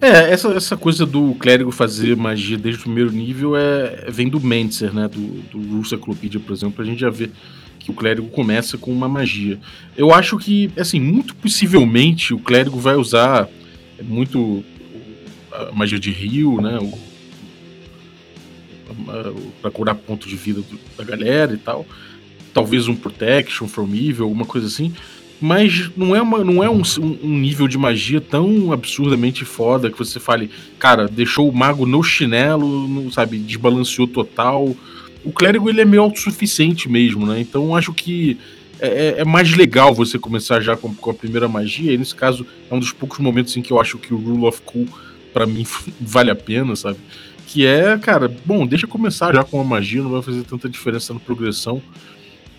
É, 0.00 0.32
essa, 0.32 0.48
essa 0.48 0.76
coisa 0.76 1.06
do 1.06 1.36
clérigo 1.36 1.70
fazer 1.70 2.16
magia 2.16 2.58
desde 2.58 2.80
o 2.80 2.82
primeiro 2.82 3.12
nível 3.12 3.56
é, 3.56 4.06
vem 4.08 4.28
do 4.28 4.40
Mentzer, 4.40 4.92
né? 4.92 5.06
Do, 5.06 5.20
do 5.20 5.76
Russaclopedia, 5.76 6.40
por 6.40 6.52
exemplo. 6.52 6.82
A 6.82 6.84
gente 6.84 7.00
já 7.00 7.10
vê 7.10 7.30
que 7.78 7.92
o 7.92 7.94
clérigo 7.94 8.26
começa 8.28 8.76
com 8.76 8.90
uma 8.90 9.08
magia. 9.08 9.60
Eu 9.96 10.12
acho 10.12 10.36
que, 10.38 10.72
assim, 10.76 10.98
muito 10.98 11.36
possivelmente 11.36 12.34
o 12.34 12.38
clérigo 12.40 12.80
vai 12.80 12.96
usar 12.96 13.48
muito 14.02 14.64
a 15.52 15.72
magia 15.72 15.98
de 15.98 16.10
rio, 16.10 16.60
né? 16.60 16.78
para 19.60 19.70
curar 19.70 19.94
ponto 19.94 20.28
de 20.28 20.36
vida 20.36 20.60
do, 20.60 20.78
da 20.96 21.04
galera 21.04 21.54
e 21.54 21.58
tal. 21.58 21.86
Talvez 22.52 22.88
um 22.88 22.94
protection 22.94 23.66
from 23.66 23.88
evil, 23.94 24.24
alguma 24.24 24.44
coisa 24.44 24.66
assim. 24.66 24.92
Mas 25.40 25.90
não 25.96 26.14
é, 26.14 26.22
uma, 26.22 26.44
não 26.44 26.62
é 26.62 26.70
um, 26.70 26.82
um, 27.00 27.38
nível 27.38 27.66
de 27.66 27.76
magia 27.76 28.20
tão 28.20 28.72
absurdamente 28.72 29.44
foda 29.44 29.90
que 29.90 29.98
você 29.98 30.20
fale, 30.20 30.48
cara, 30.78 31.08
deixou 31.08 31.48
o 31.48 31.52
mago 31.52 31.84
no 31.84 32.00
chinelo, 32.00 32.86
no, 32.86 33.10
sabe, 33.10 33.38
desbalanceou 33.38 34.06
total. 34.06 34.76
O 35.24 35.32
clérigo 35.32 35.68
ele 35.68 35.80
é 35.80 35.84
meio 35.84 36.02
autossuficiente 36.02 36.88
mesmo, 36.88 37.26
né? 37.26 37.40
Então 37.40 37.74
acho 37.74 37.92
que 37.92 38.38
é, 38.82 38.88
é, 38.88 39.20
é 39.20 39.24
mais 39.24 39.56
legal 39.56 39.94
você 39.94 40.18
começar 40.18 40.60
já 40.60 40.76
com, 40.76 40.92
com, 40.92 41.10
a 41.10 41.14
primeira 41.14 41.46
magia. 41.46 41.92
E 41.92 41.96
nesse 41.96 42.16
caso, 42.16 42.44
é 42.68 42.74
um 42.74 42.80
dos 42.80 42.92
poucos 42.92 43.20
momentos 43.20 43.56
em 43.56 43.62
que 43.62 43.72
eu 43.72 43.80
acho 43.80 43.96
que 43.96 44.12
o 44.12 44.16
Rule 44.16 44.44
of 44.44 44.60
Cool 44.62 44.88
para 45.32 45.46
mim 45.46 45.64
vale 46.00 46.30
a 46.32 46.34
pena, 46.34 46.74
sabe? 46.74 46.98
Que 47.46 47.64
é, 47.64 47.96
cara, 47.96 48.34
bom, 48.44 48.66
deixa 48.66 48.88
começar 48.88 49.32
já 49.32 49.44
com 49.44 49.60
a 49.60 49.64
magia, 49.64 50.02
não 50.02 50.10
vai 50.10 50.22
fazer 50.22 50.42
tanta 50.42 50.68
diferença 50.68 51.14
na 51.14 51.20
progressão. 51.20 51.80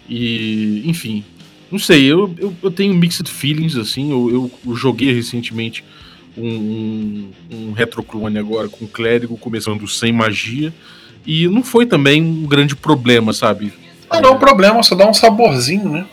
E, 0.08 0.84
enfim, 0.86 1.26
não 1.70 1.78
sei, 1.80 2.06
eu, 2.06 2.34
eu, 2.38 2.56
eu 2.64 2.72
tenho 2.72 2.94
mixed 2.94 3.30
feelings, 3.30 3.76
assim, 3.76 4.12
eu, 4.12 4.50
eu 4.66 4.76
joguei 4.76 5.14
recentemente 5.14 5.84
um, 6.38 6.48
um, 6.48 7.32
um 7.52 7.72
retroclone 7.74 8.38
agora 8.38 8.70
com 8.70 8.88
clérigo 8.88 9.38
começando 9.38 9.88
sem 9.88 10.14
magia, 10.14 10.74
e 11.26 11.48
não 11.48 11.64
foi 11.64 11.86
também 11.86 12.22
um 12.22 12.46
grande 12.46 12.76
problema, 12.76 13.34
sabe? 13.34 13.74
Não, 14.14 14.22
não 14.22 14.30
é 14.30 14.34
um 14.34 14.40
problema, 14.40 14.84
só 14.84 14.96
dá 14.96 15.08
um 15.08 15.14
saborzinho, 15.14 15.90
né? 15.90 16.06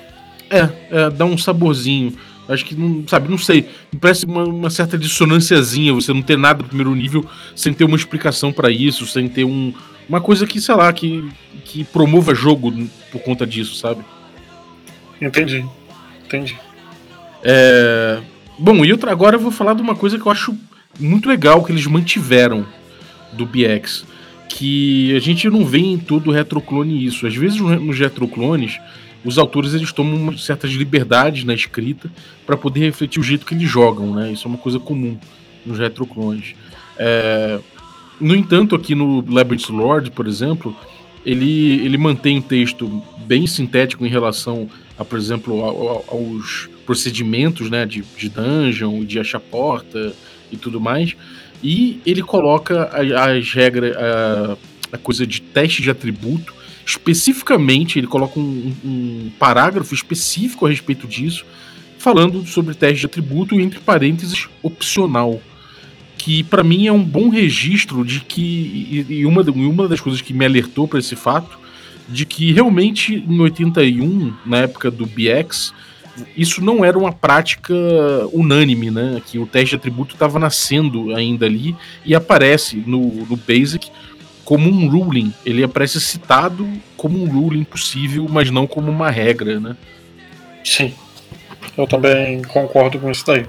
É, 0.48 0.68
é, 0.90 1.10
dá 1.10 1.24
um 1.24 1.36
saborzinho. 1.38 2.16
Acho 2.48 2.64
que 2.64 2.74
não, 2.74 3.06
sabe, 3.06 3.28
não 3.28 3.38
sei. 3.38 3.68
Me 3.92 3.98
parece 4.00 4.26
uma, 4.26 4.44
uma, 4.44 4.70
certa 4.70 4.98
dissonânciazinha 4.98 5.94
você 5.94 6.12
não 6.12 6.22
ter 6.22 6.36
nada 6.36 6.62
no 6.62 6.68
primeiro 6.68 6.92
nível 6.94 7.24
sem 7.54 7.72
ter 7.72 7.84
uma 7.84 7.96
explicação 7.96 8.52
para 8.52 8.70
isso, 8.70 9.06
sem 9.06 9.28
ter 9.28 9.44
um, 9.44 9.72
uma 10.08 10.20
coisa 10.20 10.46
que, 10.46 10.60
sei 10.60 10.74
lá, 10.74 10.92
que, 10.92 11.30
que 11.64 11.84
promova 11.84 12.34
jogo 12.34 12.72
por 13.12 13.20
conta 13.22 13.46
disso, 13.46 13.76
sabe? 13.76 14.04
Entendi. 15.20 15.64
Entendi. 16.24 16.58
É... 17.44 18.18
Bom, 18.58 18.84
e 18.84 18.90
outra, 18.92 19.12
agora 19.12 19.36
eu 19.36 19.40
vou 19.40 19.52
falar 19.52 19.74
de 19.74 19.82
uma 19.82 19.94
coisa 19.94 20.18
que 20.18 20.26
eu 20.26 20.32
acho 20.32 20.56
muito 20.98 21.28
legal 21.28 21.62
que 21.62 21.70
eles 21.70 21.86
mantiveram 21.86 22.66
do 23.32 23.46
BX. 23.46 24.04
Que 24.60 25.16
a 25.16 25.20
gente 25.20 25.48
não 25.48 25.64
vê 25.64 25.78
em 25.78 25.96
todo 25.96 26.30
retroclone 26.30 27.02
isso. 27.02 27.26
Às 27.26 27.34
vezes 27.34 27.58
nos 27.58 27.98
retroclones 27.98 28.78
os 29.24 29.38
autores 29.38 29.72
eles 29.72 29.90
tomam 29.90 30.36
certas 30.36 30.70
liberdades 30.70 31.44
na 31.44 31.54
escrita 31.54 32.10
para 32.44 32.58
poder 32.58 32.80
refletir 32.80 33.18
o 33.18 33.22
jeito 33.22 33.46
que 33.46 33.54
eles 33.54 33.68
jogam, 33.68 34.14
né? 34.14 34.32
Isso 34.32 34.46
é 34.46 34.48
uma 34.48 34.58
coisa 34.58 34.78
comum 34.78 35.16
nos 35.64 35.78
retroclones. 35.78 36.54
É... 36.98 37.58
No 38.20 38.36
entanto, 38.36 38.76
aqui 38.76 38.94
no 38.94 39.24
Labyrinth 39.26 39.70
Lord, 39.70 40.10
por 40.10 40.26
exemplo, 40.26 40.76
ele, 41.24 41.80
ele 41.82 41.96
mantém 41.96 42.36
um 42.36 42.42
texto 42.42 43.02
bem 43.26 43.46
sintético 43.46 44.04
em 44.04 44.10
relação, 44.10 44.68
a, 44.98 45.04
por 45.06 45.18
exemplo, 45.18 45.62
aos 46.06 46.68
procedimentos 46.84 47.70
né, 47.70 47.86
de, 47.86 48.04
de 48.18 48.28
dungeon, 48.28 49.04
de 49.04 49.18
achar 49.18 49.40
porta 49.40 50.12
e 50.52 50.56
tudo 50.56 50.78
mais. 50.78 51.16
E 51.62 52.00
ele 52.06 52.22
coloca 52.22 52.84
as, 52.84 53.10
as 53.10 53.52
regras, 53.52 53.96
a, 53.96 54.56
a 54.92 54.98
coisa 54.98 55.26
de 55.26 55.40
teste 55.40 55.82
de 55.82 55.90
atributo 55.90 56.60
especificamente, 56.90 57.98
ele 57.98 58.06
coloca 58.06 58.38
um, 58.38 58.74
um 58.84 59.30
parágrafo 59.38 59.94
específico 59.94 60.66
a 60.66 60.68
respeito 60.68 61.06
disso, 61.06 61.44
falando 61.98 62.44
sobre 62.46 62.74
teste 62.74 63.00
de 63.00 63.06
atributo, 63.06 63.60
entre 63.60 63.78
parênteses, 63.78 64.48
opcional. 64.62 65.40
Que 66.18 66.42
para 66.42 66.62
mim 66.62 66.86
é 66.86 66.92
um 66.92 67.02
bom 67.02 67.28
registro 67.28 68.04
de 68.04 68.20
que. 68.20 69.06
E 69.08 69.24
uma, 69.24 69.42
uma 69.42 69.88
das 69.88 70.00
coisas 70.00 70.20
que 70.20 70.34
me 70.34 70.44
alertou 70.44 70.86
para 70.86 70.98
esse 70.98 71.16
fato 71.16 71.58
de 72.08 72.26
que 72.26 72.52
realmente 72.52 73.14
em 73.14 73.40
81, 73.40 74.34
na 74.44 74.58
época 74.58 74.90
do 74.90 75.06
BX, 75.06 75.72
isso 76.36 76.62
não 76.62 76.84
era 76.84 76.98
uma 76.98 77.12
prática 77.12 77.74
unânime, 78.32 78.90
né? 78.90 79.20
Que 79.24 79.38
o 79.38 79.46
teste 79.46 79.70
de 79.70 79.76
atributo 79.76 80.14
estava 80.14 80.38
nascendo 80.38 81.14
ainda 81.14 81.46
ali 81.46 81.76
e 82.04 82.14
aparece 82.14 82.82
no, 82.86 83.00
no 83.26 83.36
Basic 83.36 83.90
como 84.44 84.68
um 84.68 84.88
ruling. 84.88 85.32
Ele 85.44 85.62
aparece 85.62 86.00
citado 86.00 86.68
como 86.96 87.22
um 87.22 87.28
ruling 87.28 87.64
possível, 87.64 88.26
mas 88.28 88.50
não 88.50 88.66
como 88.66 88.90
uma 88.90 89.10
regra, 89.10 89.60
né? 89.60 89.76
Sim. 90.64 90.92
Eu 91.76 91.86
também 91.86 92.42
concordo 92.42 92.98
com 92.98 93.10
isso 93.10 93.24
daí. 93.26 93.46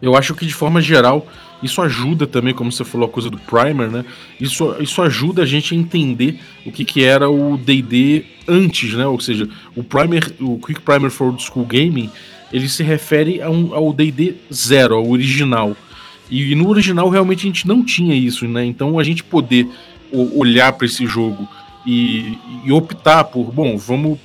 Eu 0.00 0.16
acho 0.16 0.34
que 0.34 0.46
de 0.46 0.54
forma 0.54 0.80
geral 0.80 1.26
isso 1.62 1.82
ajuda 1.82 2.26
também, 2.26 2.54
como 2.54 2.70
você 2.70 2.84
falou, 2.84 3.08
a 3.08 3.10
coisa 3.10 3.28
do 3.28 3.38
primer, 3.38 3.90
né? 3.90 4.04
Isso, 4.40 4.76
isso 4.80 5.02
ajuda 5.02 5.42
a 5.42 5.46
gente 5.46 5.74
a 5.74 5.76
entender 5.76 6.38
o 6.64 6.70
que, 6.70 6.84
que 6.84 7.02
era 7.02 7.28
o 7.28 7.56
D&D 7.56 8.24
antes, 8.46 8.94
né? 8.94 9.06
Ou 9.06 9.20
seja, 9.20 9.48
o 9.74 9.82
primer, 9.82 10.32
o 10.40 10.58
Quick 10.58 10.80
Primer 10.80 11.10
for 11.10 11.28
Old 11.28 11.42
School 11.42 11.66
Gaming, 11.66 12.10
ele 12.52 12.68
se 12.68 12.82
refere 12.82 13.42
a 13.42 13.50
um, 13.50 13.74
ao 13.74 13.92
D&D 13.92 14.34
zero, 14.52 14.94
ao 14.94 15.08
original. 15.08 15.76
E, 16.30 16.52
e, 16.52 16.54
no 16.54 16.68
original 16.68 17.08
realmente 17.08 17.40
a 17.40 17.48
gente 17.48 17.66
não 17.66 17.84
tinha 17.84 18.14
isso, 18.14 18.46
né? 18.46 18.64
Então 18.64 18.98
a 18.98 19.02
gente 19.02 19.24
poder 19.24 19.68
olhar 20.12 20.72
para 20.72 20.86
esse 20.86 21.06
jogo 21.06 21.48
e, 21.86 22.38
e 22.64 22.72
optar 22.72 23.24
por, 23.24 23.52
bom, 23.52 23.76
vamos 23.76 24.18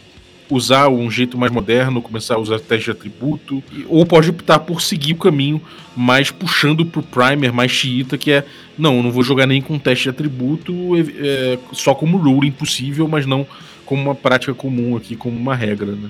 usar 0.54 0.88
um 0.90 1.10
jeito 1.10 1.38
mais 1.38 1.52
moderno, 1.52 2.02
começar 2.02 2.36
a 2.36 2.40
usar 2.40 2.60
teste 2.60 2.86
de 2.86 2.92
atributo, 2.92 3.64
ou 3.88 4.06
pode 4.06 4.30
optar 4.30 4.60
por 4.60 4.82
seguir 4.82 5.14
o 5.14 5.18
caminho 5.18 5.62
mais 5.96 6.32
puxando 6.32 6.86
pro 6.86 7.04
primer, 7.04 7.52
mais 7.52 7.72
xiita, 7.72 8.18
que 8.18 8.32
é, 8.32 8.44
não, 8.78 9.04
não 9.04 9.12
vou 9.12 9.24
jogar 9.24 9.46
nem 9.46 9.62
com 9.62 9.78
teste 9.78 10.04
de 10.04 10.10
atributo, 10.10 10.74
é, 10.98 11.58
só 11.72 11.94
como 11.94 12.18
rule 12.18 12.48
impossível, 12.48 13.08
mas 13.08 13.26
não 13.26 13.46
como 13.86 14.02
uma 14.02 14.16
prática 14.16 14.54
comum 14.54 14.96
aqui, 14.96 15.16
como 15.16 15.38
uma 15.38 15.56
regra, 15.56 15.92
né? 15.92 16.10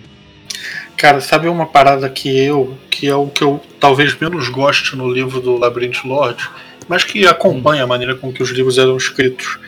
Cara, 0.96 1.20
sabe 1.20 1.48
uma 1.48 1.66
parada 1.66 2.10
que 2.10 2.30
eu, 2.30 2.78
que 2.90 3.08
é 3.08 3.16
o 3.16 3.28
que 3.28 3.44
eu 3.44 3.62
talvez 3.80 4.18
menos 4.18 4.48
goste 4.48 4.96
no 4.96 5.12
livro 5.12 5.42
do 5.42 5.58
Labyrinth 5.58 6.06
Lord, 6.06 6.42
mas 6.88 7.04
que 7.04 7.26
acompanha 7.26 7.84
a 7.84 7.88
maneira 7.88 8.16
com 8.16 8.32
que 8.32 8.42
os 8.42 8.50
livros 8.50 8.78
eram 8.78 8.96
escritos 8.96 9.60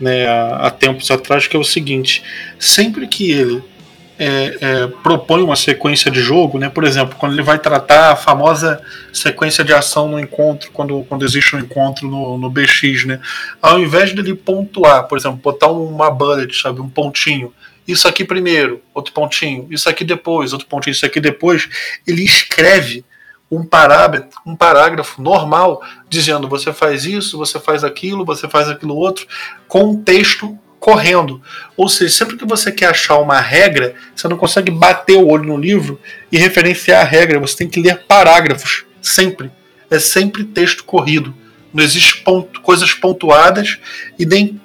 né, 0.00 0.26
há 0.26 0.70
tempos 0.70 1.10
atrás, 1.10 1.46
que 1.46 1.56
é 1.56 1.58
o 1.58 1.64
seguinte: 1.64 2.22
sempre 2.58 3.06
que 3.06 3.30
ele 3.30 3.62
é, 4.18 4.58
é, 4.60 4.86
propõe 5.02 5.42
uma 5.42 5.56
sequência 5.56 6.10
de 6.10 6.20
jogo, 6.20 6.58
né? 6.58 6.68
Por 6.68 6.84
exemplo, 6.84 7.16
quando 7.18 7.32
ele 7.32 7.42
vai 7.42 7.58
tratar 7.58 8.12
a 8.12 8.16
famosa 8.16 8.80
sequência 9.12 9.64
de 9.64 9.72
ação 9.72 10.08
no 10.08 10.20
encontro, 10.20 10.70
quando, 10.72 11.02
quando 11.08 11.24
existe 11.24 11.56
um 11.56 11.58
encontro 11.58 12.08
no, 12.08 12.38
no 12.38 12.50
BX, 12.50 13.04
né? 13.06 13.20
Ao 13.60 13.78
invés 13.78 14.12
dele 14.12 14.34
pontuar, 14.34 15.08
por 15.08 15.18
exemplo, 15.18 15.38
botar 15.38 15.68
uma 15.68 16.10
bullet, 16.10 16.54
sabe, 16.54 16.80
um 16.80 16.88
pontinho, 16.88 17.52
isso 17.86 18.08
aqui 18.08 18.24
primeiro, 18.24 18.80
outro 18.94 19.12
pontinho, 19.12 19.66
isso 19.70 19.88
aqui 19.88 20.04
depois, 20.04 20.52
outro 20.52 20.66
pontinho, 20.68 20.92
isso 20.92 21.04
aqui 21.04 21.20
depois, 21.20 21.68
ele 22.06 22.22
escreve 22.22 23.04
um 23.50 23.64
parágrafo, 23.64 24.28
um 24.46 24.56
parágrafo 24.56 25.20
normal 25.20 25.82
dizendo 26.08 26.48
você 26.48 26.72
faz 26.72 27.04
isso, 27.04 27.36
você 27.36 27.60
faz 27.60 27.84
aquilo, 27.84 28.24
você 28.24 28.48
faz 28.48 28.68
aquilo 28.68 28.96
outro, 28.96 29.26
com 29.68 29.90
um 29.90 30.02
texto 30.02 30.58
correndo. 30.84 31.40
Ou 31.78 31.88
seja, 31.88 32.12
sempre 32.12 32.36
que 32.36 32.44
você 32.44 32.70
quer 32.70 32.90
achar 32.90 33.16
uma 33.16 33.40
regra, 33.40 33.94
você 34.14 34.28
não 34.28 34.36
consegue 34.36 34.70
bater 34.70 35.16
o 35.16 35.26
olho 35.26 35.44
no 35.44 35.56
livro 35.56 35.98
e 36.30 36.36
referenciar 36.36 37.00
a 37.00 37.08
regra. 37.08 37.40
Você 37.40 37.56
tem 37.56 37.68
que 37.70 37.80
ler 37.80 38.04
parágrafos. 38.06 38.84
Sempre. 39.00 39.50
É 39.90 39.98
sempre 39.98 40.44
texto 40.44 40.84
corrido. 40.84 41.34
Não 41.72 41.82
existe 41.82 42.18
ponto, 42.18 42.60
coisas 42.60 42.92
pontuadas 42.92 43.78
e 44.18 44.26
nem 44.26 44.60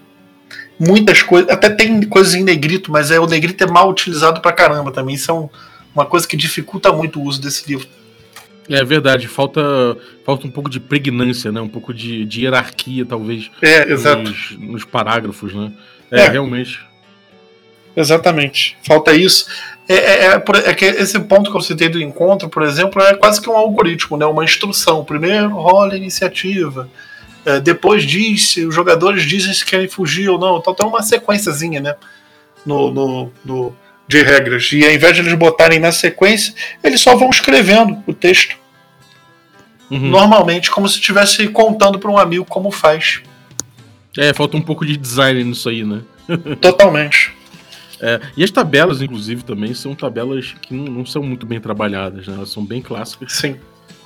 muitas 0.77 1.21
coisas. 1.21 1.49
Até 1.49 1.69
tem 1.69 2.01
coisas 2.01 2.35
em 2.35 2.43
negrito, 2.43 2.91
mas 2.91 3.11
é, 3.11 3.19
o 3.19 3.25
negrito 3.25 3.63
é 3.63 3.67
mal 3.67 3.89
utilizado 3.89 4.41
pra 4.41 4.51
caramba 4.51 4.91
também. 4.91 5.15
Isso 5.15 5.31
é 5.31 5.33
um, 5.33 5.47
uma 5.95 6.05
coisa 6.05 6.27
que 6.27 6.35
dificulta 6.35 6.91
muito 6.91 7.21
o 7.21 7.23
uso 7.23 7.41
desse 7.41 7.65
livro. 7.65 7.87
É 8.67 8.83
verdade, 8.83 9.25
falta, 9.25 9.61
falta 10.25 10.45
um 10.45 10.51
pouco 10.51 10.69
de 10.69 10.81
pregnância, 10.81 11.49
né? 11.49 11.61
Um 11.61 11.69
pouco 11.69 11.93
de, 11.93 12.25
de 12.25 12.41
hierarquia, 12.41 13.05
talvez. 13.05 13.49
É, 13.61 13.89
exato. 13.89 14.23
Nos, 14.23 14.57
nos 14.59 14.83
parágrafos, 14.83 15.55
né? 15.55 15.71
É, 16.11 16.21
é, 16.21 16.29
realmente. 16.29 16.79
Exatamente. 17.95 18.77
Falta 18.83 19.13
isso. 19.13 19.45
É, 19.87 19.95
é, 19.95 20.25
é, 20.27 20.43
é, 20.69 20.73
que 20.73 20.85
esse 20.85 21.19
ponto 21.21 21.49
que 21.49 21.57
eu 21.57 21.61
citei 21.61 21.89
do 21.89 22.01
encontro, 22.01 22.47
por 22.47 22.63
exemplo, 22.63 23.01
é 23.01 23.15
quase 23.15 23.41
que 23.41 23.49
um 23.49 23.57
algoritmo, 23.57 24.17
né? 24.17 24.25
uma 24.25 24.43
instrução. 24.43 25.03
Primeiro 25.03 25.49
rola 25.49 25.93
a 25.93 25.97
iniciativa. 25.97 26.89
É, 27.45 27.59
depois 27.59 28.03
diz 28.03 28.49
se 28.49 28.65
os 28.65 28.75
jogadores 28.75 29.23
dizem 29.23 29.53
se 29.53 29.65
querem 29.65 29.87
fugir 29.87 30.29
ou 30.29 30.37
não. 30.37 30.57
Então 30.57 30.73
tem 30.73 30.85
uma 30.85 31.01
sequenciazinha 31.01 31.79
né? 31.79 31.95
no, 32.65 32.91
no, 32.91 33.31
no, 33.43 33.75
de 34.07 34.21
regras. 34.21 34.69
E 34.71 34.85
ao 34.85 34.91
invés 34.91 35.15
de 35.15 35.21
eles 35.21 35.33
botarem 35.33 35.79
na 35.79 35.91
sequência, 35.91 36.53
eles 36.83 37.01
só 37.01 37.15
vão 37.15 37.29
escrevendo 37.29 38.03
o 38.05 38.13
texto. 38.13 38.55
Uhum. 39.89 40.09
Normalmente, 40.09 40.69
como 40.69 40.87
se 40.87 40.95
estivesse 40.95 41.47
contando 41.47 41.97
para 41.97 42.11
um 42.11 42.17
amigo 42.17 42.45
como 42.45 42.69
faz. 42.69 43.21
É, 44.17 44.33
falta 44.33 44.57
um 44.57 44.61
pouco 44.61 44.85
de 44.85 44.97
design 44.97 45.43
nisso 45.43 45.69
aí, 45.69 45.83
né? 45.83 46.01
Totalmente. 46.61 47.33
É, 48.01 48.19
e 48.37 48.43
as 48.43 48.51
tabelas, 48.51 49.01
inclusive, 49.01 49.43
também 49.43 49.73
são 49.73 49.93
tabelas 49.93 50.55
que 50.61 50.73
não, 50.73 50.85
não, 50.85 51.05
são 51.05 51.21
muito 51.21 51.45
bem 51.45 51.59
trabalhadas, 51.59 52.27
né? 52.27 52.35
Elas 52.35 52.49
são 52.49 52.63
bem 52.63 52.81
clássicas. 52.81 53.33
Sim. 53.33 53.57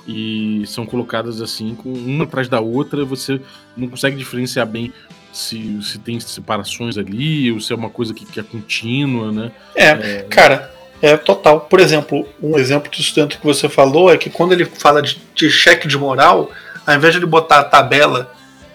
E 0.06 0.64
são 0.66 0.84
colocadas 0.84 1.40
assim, 1.40 1.74
com 1.74 1.92
uma 1.92 2.24
atrás 2.24 2.48
da 2.48 2.60
outra, 2.60 3.04
você 3.04 3.40
não 3.76 3.88
consegue 3.88 4.16
diferenciar 4.16 4.66
bem 4.66 4.92
se, 5.32 5.82
se 5.82 5.98
tem 5.98 6.20
separações 6.20 6.98
ali, 6.98 7.50
ou 7.50 7.60
se 7.60 7.72
é 7.72 7.76
uma 7.76 7.88
coisa 7.88 8.12
que, 8.12 8.26
que 8.26 8.38
é 8.38 8.42
contínua, 8.42 9.32
né? 9.32 9.52
É, 9.74 9.88
é, 9.88 10.26
cara, 10.28 10.72
é 11.00 11.16
total. 11.16 11.62
Por 11.62 11.80
exemplo, 11.80 12.28
um 12.42 12.58
exemplo 12.58 12.90
do 12.90 12.98
estudante 12.98 13.38
que 13.38 13.44
você 13.44 13.68
falou 13.68 14.12
é 14.12 14.18
que 14.18 14.28
quando 14.28 14.52
ele 14.52 14.64
fala 14.64 15.00
de, 15.00 15.20
de 15.34 15.50
cheque 15.50 15.88
de 15.88 15.96
moral, 15.96 16.50
ao 16.86 16.94
invés 16.94 17.12
de 17.12 17.18
ele 17.18 17.26
botar 17.26 17.60
a 17.60 17.64
tabela 17.64 18.32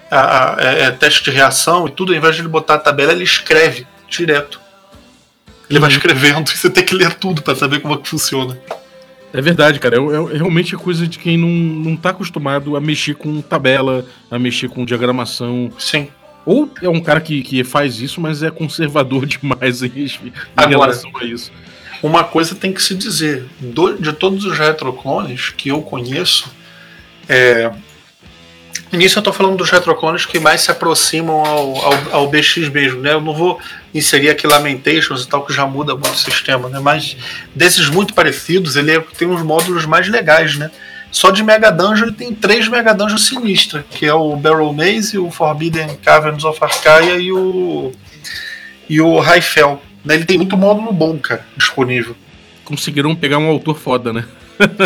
a, 0.09 0.55
a, 0.55 0.61
é, 0.61 0.81
é, 0.83 0.91
teste 0.91 1.23
de 1.23 1.31
reação 1.31 1.87
e 1.87 1.91
tudo, 1.91 2.11
ao 2.11 2.17
invés 2.17 2.35
de 2.35 2.41
ele 2.41 2.47
botar 2.47 2.75
a 2.75 2.79
tabela, 2.79 3.11
ele 3.11 3.23
escreve 3.23 3.85
direto. 4.07 4.59
Ele 5.69 5.77
uhum. 5.77 5.81
vai 5.81 5.91
escrevendo 5.91 6.49
e 6.51 6.57
você 6.57 6.69
tem 6.69 6.83
que 6.83 6.95
ler 6.95 7.13
tudo 7.13 7.41
para 7.41 7.55
saber 7.55 7.79
como 7.79 7.93
é 7.93 7.97
que 7.97 8.09
funciona. 8.09 8.57
É 9.31 9.41
verdade, 9.41 9.79
cara. 9.79 9.97
É, 9.97 9.99
é, 9.99 10.37
realmente 10.37 10.75
coisa 10.75 11.07
de 11.07 11.19
quem 11.19 11.37
não, 11.37 11.49
não 11.49 11.95
tá 11.95 12.09
acostumado 12.09 12.75
a 12.75 12.81
mexer 12.81 13.15
com 13.15 13.41
tabela, 13.41 14.05
a 14.29 14.39
mexer 14.39 14.69
com 14.69 14.85
diagramação. 14.85 15.71
Sim. 15.77 16.07
Ou 16.45 16.71
é 16.81 16.89
um 16.89 16.99
cara 16.99 17.21
que, 17.21 17.43
que 17.43 17.63
faz 17.63 17.99
isso, 17.99 18.19
mas 18.19 18.41
é 18.41 18.49
conservador 18.49 19.25
demais 19.27 19.83
em, 19.83 19.91
em 19.95 20.33
Agora, 20.55 20.69
relação 20.69 21.11
a 21.15 21.23
isso. 21.23 21.51
Uma 22.01 22.23
coisa 22.23 22.55
tem 22.55 22.73
que 22.73 22.81
se 22.81 22.95
dizer: 22.95 23.45
do, 23.59 23.97
de 23.97 24.13
todos 24.13 24.45
os 24.45 24.57
retroclones 24.57 25.49
que 25.49 25.69
eu 25.69 25.81
conheço, 25.81 26.51
é, 27.27 27.71
Nisso 28.91 29.19
eu 29.19 29.21
estou 29.21 29.33
falando 29.33 29.57
dos 29.57 29.69
retroclones 29.69 30.25
que 30.25 30.39
mais 30.39 30.61
se 30.61 30.71
aproximam 30.71 31.45
ao, 31.45 31.75
ao, 31.77 31.93
ao, 32.11 32.27
BX 32.27 32.69
mesmo, 32.69 33.01
né? 33.01 33.13
Eu 33.13 33.21
não 33.21 33.33
vou 33.33 33.59
inserir 33.93 34.29
aqui 34.29 34.47
Lamentations 34.47 35.23
e 35.23 35.27
tal, 35.27 35.45
que 35.45 35.53
já 35.53 35.65
muda 35.65 35.93
muito 35.93 36.13
o 36.13 36.17
sistema, 36.17 36.69
né? 36.69 36.79
Mas 36.79 37.15
desses 37.53 37.87
muito 37.87 38.15
parecidos, 38.15 38.75
ele 38.75 38.91
é, 38.91 38.99
tem 39.15 39.27
uns 39.27 39.43
módulos 39.43 39.85
mais 39.85 40.07
legais, 40.07 40.55
né? 40.55 40.71
Só 41.11 41.29
de 41.29 41.43
Mega 41.43 41.71
Dungeon 41.71 42.07
ele 42.07 42.15
tem 42.15 42.33
três 42.33 42.67
Mega 42.67 42.93
Dungeons 42.93 43.27
sinistras, 43.27 43.83
que 43.89 44.05
é 44.05 44.13
o 44.13 44.35
Barrel 44.35 44.73
Maze, 44.73 45.17
o 45.17 45.29
Forbidden 45.29 45.95
Caverns 46.03 46.43
of 46.43 46.57
Arcaia 46.63 47.17
e 47.17 47.31
o 47.31 47.91
e 48.89 48.99
o 48.99 49.19
Raifel. 49.19 49.81
Né? 50.03 50.15
Ele 50.15 50.25
tem 50.25 50.37
muito 50.37 50.57
módulo 50.57 50.91
bom, 50.91 51.17
cara, 51.17 51.45
disponível. 51.55 52.15
Conseguiram 52.65 53.15
pegar 53.15 53.37
um 53.37 53.47
autor 53.47 53.77
foda, 53.77 54.11
né? 54.11 54.25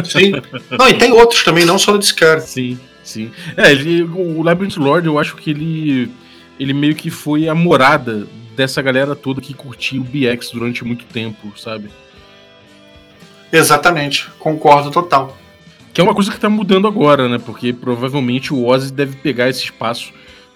Sim. 0.04 0.34
Não, 0.78 0.88
e 0.89 0.94
tem 0.94 1.12
outros 1.12 1.44
também, 1.44 1.66
não 1.66 1.80
só 1.80 1.98
desse 1.98 2.13
cara. 2.13 2.39
Sim. 2.39 2.78
Sim. 3.04 3.32
É, 3.58 3.72
ele, 3.72 4.04
o 4.04 4.42
Labyrinth 4.42 4.78
Lord, 4.78 5.08
eu 5.08 5.20
acho 5.20 5.36
que 5.36 5.50
ele, 5.50 6.12
ele 6.60 6.74
meio 6.74 6.96
que 6.96 7.10
foi 7.10 7.50
a 7.50 7.56
morada 7.56 8.28
dessa 8.56 8.82
galera 8.82 9.16
toda 9.16 9.42
que 9.42 9.54
curtiu 9.54 10.02
o 10.02 10.06
BX 10.06 10.52
durante 10.52 10.86
muito 10.86 11.06
tempo, 11.06 11.58
sabe? 11.58 11.89
Exatamente, 13.52 14.30
concordo 14.39 14.89
total. 14.89 15.38
Que 15.94 16.02
é 16.02 16.04
uma 16.04 16.16
coisa 16.16 16.32
que 16.32 16.39
tá 16.39 16.50
mudando 16.50 16.88
agora, 16.88 17.30
né? 17.30 17.38
Porque 17.38 17.72
provavelmente 17.72 18.52
o 18.52 18.66
Ozzy 18.66 18.92
deve 18.92 19.16
pegar 19.18 19.50
esse 19.50 19.66
espaço 19.66 20.12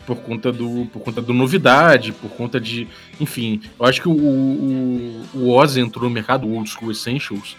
por 0.07 0.17
conta 0.17 0.51
do 0.51 0.87
por 0.91 1.01
conta 1.01 1.21
da 1.21 1.33
novidade, 1.33 2.13
por 2.13 2.31
conta 2.31 2.59
de, 2.59 2.87
enfim, 3.19 3.61
eu 3.77 3.85
acho 3.85 4.01
que 4.01 4.07
o, 4.07 4.13
o, 4.13 5.25
o 5.33 5.49
Ozzy 5.51 5.81
entrou 5.81 6.05
no 6.05 6.09
mercado 6.09 6.49
Old 6.49 6.67
School 6.69 6.91
Essentials, 6.91 7.57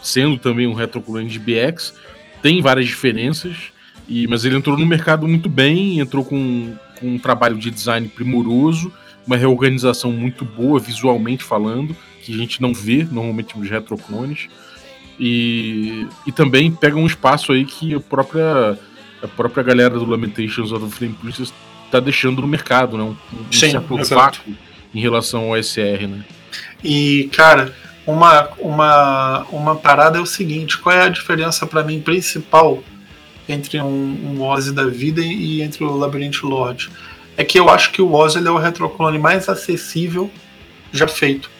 sendo 0.00 0.38
também 0.38 0.66
um 0.66 0.72
retroclone 0.72 1.28
de 1.28 1.38
BX, 1.38 1.92
tem 2.40 2.62
várias 2.62 2.86
diferenças, 2.86 3.72
e, 4.10 4.26
mas 4.26 4.44
ele 4.44 4.56
entrou 4.56 4.76
no 4.76 4.84
mercado 4.84 5.28
muito 5.28 5.48
bem, 5.48 6.00
entrou 6.00 6.24
com, 6.24 6.74
com 6.98 7.14
um 7.14 7.18
trabalho 7.18 7.56
de 7.56 7.70
design 7.70 8.08
primoroso, 8.08 8.92
uma 9.24 9.36
reorganização 9.36 10.10
muito 10.10 10.44
boa 10.44 10.80
visualmente 10.80 11.44
falando, 11.44 11.96
que 12.20 12.34
a 12.34 12.36
gente 12.36 12.60
não 12.60 12.74
vê 12.74 13.06
normalmente 13.08 13.56
nos 13.56 13.70
retroclones. 13.70 14.48
E, 15.18 16.08
e 16.26 16.32
também 16.32 16.72
pega 16.72 16.96
um 16.96 17.06
espaço 17.06 17.52
aí 17.52 17.64
que 17.64 17.94
a 17.94 18.00
própria, 18.00 18.76
a 19.22 19.28
própria 19.28 19.62
galera 19.62 19.96
do 19.96 20.04
Lamentations 20.04 20.72
of 20.72 20.84
the 20.86 20.90
Flame 20.90 21.14
Princess 21.14 21.52
está 21.86 22.00
deixando 22.00 22.42
no 22.42 22.48
mercado, 22.48 22.98
né? 22.98 23.04
um, 23.04 23.10
um 23.10 23.52
Sim, 23.52 23.70
certo 23.70 23.96
vácuo 24.14 24.52
em 24.92 25.00
relação 25.00 25.52
ao 25.52 25.62
SR, 25.62 26.08
né? 26.08 26.24
E, 26.82 27.30
cara, 27.32 27.72
uma, 28.04 28.48
uma, 28.58 29.46
uma 29.52 29.76
parada 29.76 30.18
é 30.18 30.20
o 30.20 30.26
seguinte: 30.26 30.78
qual 30.78 30.96
é 30.96 31.02
a 31.02 31.08
diferença 31.08 31.64
para 31.64 31.84
mim 31.84 32.00
principal 32.00 32.82
entre 33.52 33.80
um, 33.80 33.86
um 33.86 34.42
Ozzy 34.42 34.72
da 34.72 34.86
vida 34.86 35.20
e 35.20 35.62
entre 35.62 35.84
o 35.84 35.96
Labyrinth 35.96 36.42
Lord? 36.42 36.90
É 37.36 37.44
que 37.44 37.58
eu 37.58 37.68
acho 37.68 37.92
que 37.92 38.02
o 38.02 38.12
Ozzy 38.12 38.38
é 38.38 38.50
o 38.50 38.58
retroclone 38.58 39.18
mais 39.18 39.48
acessível 39.48 40.30
já 40.92 41.08
feito. 41.08 41.50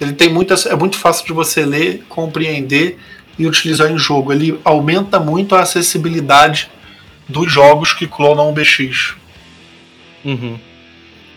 Ele 0.00 0.12
tem 0.12 0.32
muitas. 0.32 0.66
É 0.66 0.74
muito 0.74 0.96
fácil 0.96 1.26
de 1.26 1.32
você 1.32 1.64
ler, 1.64 2.04
compreender 2.08 2.98
e 3.38 3.46
utilizar 3.46 3.90
em 3.90 3.98
jogo. 3.98 4.32
Ele 4.32 4.58
aumenta 4.64 5.20
muito 5.20 5.54
a 5.54 5.60
acessibilidade 5.60 6.70
dos 7.28 7.50
jogos 7.52 7.92
que 7.92 8.06
clonam 8.06 8.48
o 8.48 8.52
BX. 8.52 9.14
Uhum. 10.24 10.58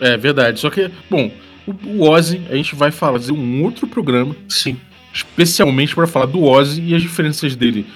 É 0.00 0.16
verdade. 0.16 0.60
Só 0.60 0.70
que, 0.70 0.90
bom, 1.10 1.30
o 1.66 2.08
Ozzy, 2.08 2.42
a 2.50 2.56
gente 2.56 2.74
vai 2.74 2.90
fazer 2.90 3.32
um 3.32 3.62
outro 3.62 3.86
programa. 3.86 4.34
Sim. 4.48 4.78
Especialmente 5.12 5.94
para 5.94 6.06
falar 6.06 6.26
do 6.26 6.42
Ozzy 6.42 6.82
e 6.82 6.94
as 6.94 7.02
diferenças 7.02 7.54
dele 7.54 7.86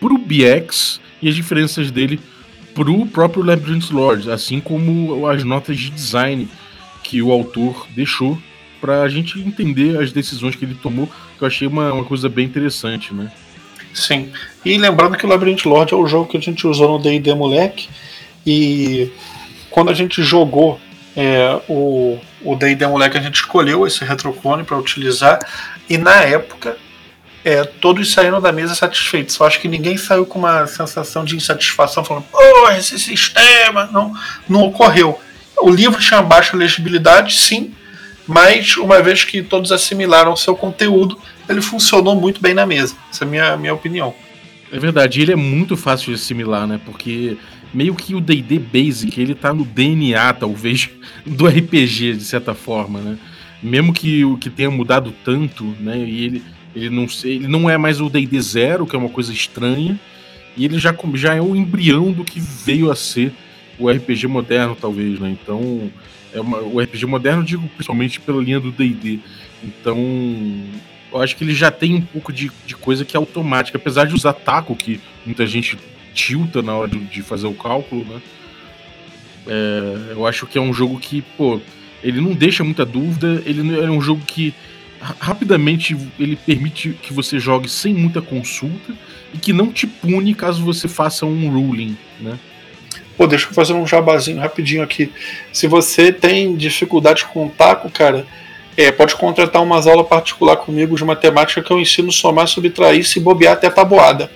pro 0.00 0.16
BX 0.18 1.00
e 1.22 1.28
as 1.28 1.34
diferenças 1.34 1.90
dele 1.90 2.18
pro 2.74 3.06
próprio 3.06 3.42
Labyrinth 3.42 3.90
Lord, 3.90 4.30
assim 4.30 4.60
como 4.60 5.26
as 5.26 5.44
notas 5.44 5.78
de 5.78 5.90
design 5.90 6.48
que 7.02 7.22
o 7.22 7.30
autor 7.30 7.86
deixou 7.94 8.38
pra 8.80 9.08
gente 9.08 9.38
entender 9.38 9.98
as 10.00 10.10
decisões 10.10 10.56
que 10.56 10.64
ele 10.64 10.74
tomou, 10.74 11.06
que 11.38 11.44
eu 11.44 11.46
achei 11.46 11.68
uma, 11.68 11.92
uma 11.92 12.04
coisa 12.04 12.28
bem 12.28 12.46
interessante, 12.46 13.14
né? 13.14 13.30
Sim. 13.94 14.32
E 14.64 14.76
lembrando 14.76 15.16
que 15.16 15.24
o 15.24 15.28
Labyrinth 15.28 15.64
Lord 15.66 15.92
é 15.92 15.96
o 15.96 16.06
jogo 16.06 16.28
que 16.28 16.36
a 16.36 16.40
gente 16.40 16.66
usou 16.66 16.92
no 16.92 16.98
D&D 16.98 17.34
Moleque 17.34 17.88
e 18.44 19.10
quando 19.70 19.90
a 19.90 19.94
gente 19.94 20.22
jogou 20.22 20.80
é, 21.16 21.60
o 21.68 22.18
o 22.44 22.56
D&D 22.56 22.86
Moleque, 22.86 23.16
a 23.16 23.22
gente 23.22 23.36
escolheu 23.36 23.86
esse 23.86 24.04
retroclone 24.04 24.64
para 24.64 24.76
utilizar 24.76 25.38
e 25.88 25.96
na 25.96 26.22
época 26.22 26.76
é, 27.44 27.64
todos 27.64 28.12
saíram 28.12 28.40
da 28.40 28.52
mesa 28.52 28.74
satisfeitos. 28.74 29.38
Eu 29.38 29.46
acho 29.46 29.60
que 29.60 29.68
ninguém 29.68 29.96
saiu 29.96 30.24
com 30.24 30.38
uma 30.38 30.66
sensação 30.66 31.24
de 31.24 31.36
insatisfação, 31.36 32.04
falando, 32.04 32.24
pô, 32.30 32.68
esse 32.70 32.98
sistema 32.98 33.88
não, 33.92 34.12
não 34.48 34.62
ocorreu. 34.62 35.20
O 35.58 35.70
livro 35.70 36.00
tinha 36.00 36.22
baixa 36.22 36.56
legibilidade, 36.56 37.38
sim, 37.38 37.72
mas 38.26 38.76
uma 38.76 39.02
vez 39.02 39.24
que 39.24 39.42
todos 39.42 39.72
assimilaram 39.72 40.32
o 40.32 40.36
seu 40.36 40.54
conteúdo, 40.54 41.18
ele 41.48 41.60
funcionou 41.60 42.14
muito 42.14 42.40
bem 42.40 42.54
na 42.54 42.64
mesa. 42.64 42.96
Essa 43.10 43.24
é 43.24 43.26
a 43.26 43.30
minha, 43.30 43.56
minha 43.56 43.74
opinião. 43.74 44.14
É 44.70 44.78
verdade, 44.78 45.20
ele 45.20 45.32
é 45.32 45.36
muito 45.36 45.76
fácil 45.76 46.14
de 46.14 46.14
assimilar, 46.14 46.66
né? 46.66 46.80
Porque 46.84 47.36
meio 47.74 47.94
que 47.94 48.14
o 48.14 48.20
D&D 48.20 48.58
Basic, 48.58 49.20
ele 49.20 49.34
tá 49.34 49.52
no 49.52 49.64
DNA, 49.64 50.32
talvez, 50.34 50.88
do 51.26 51.46
RPG, 51.46 52.14
de 52.14 52.24
certa 52.24 52.54
forma, 52.54 53.00
né? 53.00 53.18
Mesmo 53.62 53.92
que 53.92 54.24
o 54.24 54.36
que 54.36 54.50
tenha 54.50 54.70
mudado 54.70 55.12
tanto, 55.24 55.64
né? 55.78 55.98
E 55.98 56.24
ele, 56.24 56.44
ele, 56.74 56.90
não, 56.90 57.06
ele 57.24 57.48
não 57.48 57.68
é 57.68 57.76
mais 57.76 58.00
o 58.00 58.08
D&D 58.08 58.40
Zero, 58.40 58.86
que 58.86 58.96
é 58.96 58.98
uma 58.98 59.08
coisa 59.08 59.32
estranha, 59.32 59.98
e 60.56 60.64
ele 60.64 60.78
já, 60.78 60.94
já 61.14 61.34
é 61.34 61.40
o 61.40 61.56
embrião 61.56 62.12
do 62.12 62.24
que 62.24 62.40
veio 62.40 62.90
a 62.90 62.96
ser 62.96 63.32
o 63.78 63.90
RPG 63.90 64.26
moderno, 64.26 64.76
talvez, 64.78 65.18
né? 65.18 65.30
Então, 65.30 65.90
é 66.32 66.40
uma, 66.40 66.58
o 66.58 66.80
RPG 66.80 67.06
moderno, 67.06 67.44
digo 67.44 67.66
principalmente 67.68 68.20
pela 68.20 68.42
linha 68.42 68.60
do 68.60 68.70
D&D. 68.70 69.18
Então, 69.62 69.96
eu 71.12 71.20
acho 71.20 71.36
que 71.36 71.44
ele 71.44 71.54
já 71.54 71.70
tem 71.70 71.94
um 71.94 72.00
pouco 72.00 72.32
de, 72.32 72.50
de 72.66 72.74
coisa 72.76 73.04
que 73.04 73.16
é 73.16 73.18
automática, 73.18 73.78
apesar 73.78 74.06
de 74.06 74.14
usar 74.14 74.32
taco, 74.32 74.74
que 74.74 75.00
muita 75.24 75.46
gente 75.46 75.78
tilta 76.14 76.62
na 76.62 76.74
hora 76.74 76.90
de, 76.90 76.98
de 76.98 77.22
fazer 77.22 77.46
o 77.46 77.54
cálculo, 77.54 78.04
né? 78.04 78.20
É, 79.46 80.12
eu 80.12 80.26
acho 80.26 80.46
que 80.46 80.56
é 80.56 80.60
um 80.60 80.72
jogo 80.72 80.98
que, 80.98 81.22
pô, 81.36 81.60
ele 82.02 82.20
não 82.20 82.32
deixa 82.32 82.62
muita 82.62 82.84
dúvida, 82.84 83.42
ele 83.44 83.80
é 83.80 83.90
um 83.90 84.00
jogo 84.00 84.22
que 84.26 84.54
rapidamente 85.02 85.96
ele 86.18 86.36
permite 86.36 86.90
que 87.02 87.12
você 87.12 87.38
jogue 87.38 87.68
sem 87.68 87.92
muita 87.92 88.22
consulta 88.22 88.94
e 89.34 89.38
que 89.38 89.52
não 89.52 89.72
te 89.72 89.86
pune 89.86 90.34
caso 90.34 90.64
você 90.64 90.86
faça 90.86 91.26
um 91.26 91.50
ruling, 91.50 91.96
né? 92.20 92.38
Pô, 93.16 93.26
deixa 93.26 93.48
eu 93.48 93.52
fazer 93.52 93.72
um 93.72 93.86
jabazinho 93.86 94.40
rapidinho 94.40 94.82
aqui. 94.82 95.12
Se 95.52 95.66
você 95.66 96.12
tem 96.12 96.56
dificuldade 96.56 97.24
com 97.26 97.46
o 97.46 97.50
taco, 97.50 97.90
cara, 97.90 98.26
é, 98.76 98.90
pode 98.90 99.14
contratar 99.16 99.62
umas 99.62 99.86
aulas 99.86 100.06
particular 100.06 100.56
comigo 100.56 100.96
de 100.96 101.04
matemática 101.04 101.62
que 101.62 101.70
eu 101.70 101.78
ensino 101.78 102.10
somar, 102.10 102.48
subtrair, 102.48 103.06
se 103.06 103.20
bobear 103.20 103.52
até 103.52 103.68
tabuada. 103.68 104.30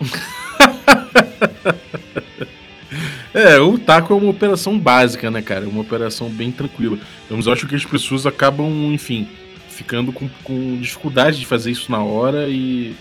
é, 3.32 3.60
o 3.60 3.78
taco 3.78 4.12
é 4.12 4.16
uma 4.16 4.30
operação 4.30 4.78
básica, 4.78 5.30
né, 5.30 5.40
cara? 5.40 5.64
É 5.64 5.68
uma 5.68 5.82
operação 5.82 6.28
bem 6.28 6.50
tranquila. 6.50 6.98
Eu 7.30 7.52
acho 7.52 7.68
que 7.68 7.76
as 7.76 7.84
pessoas 7.84 8.26
acabam, 8.26 8.92
enfim, 8.92 9.28
ficando 9.74 10.12
com, 10.12 10.28
com 10.42 10.78
dificuldade 10.80 11.38
de 11.38 11.46
fazer 11.46 11.70
isso 11.70 11.90
na 11.90 12.02
hora 12.02 12.48
e. 12.48 12.94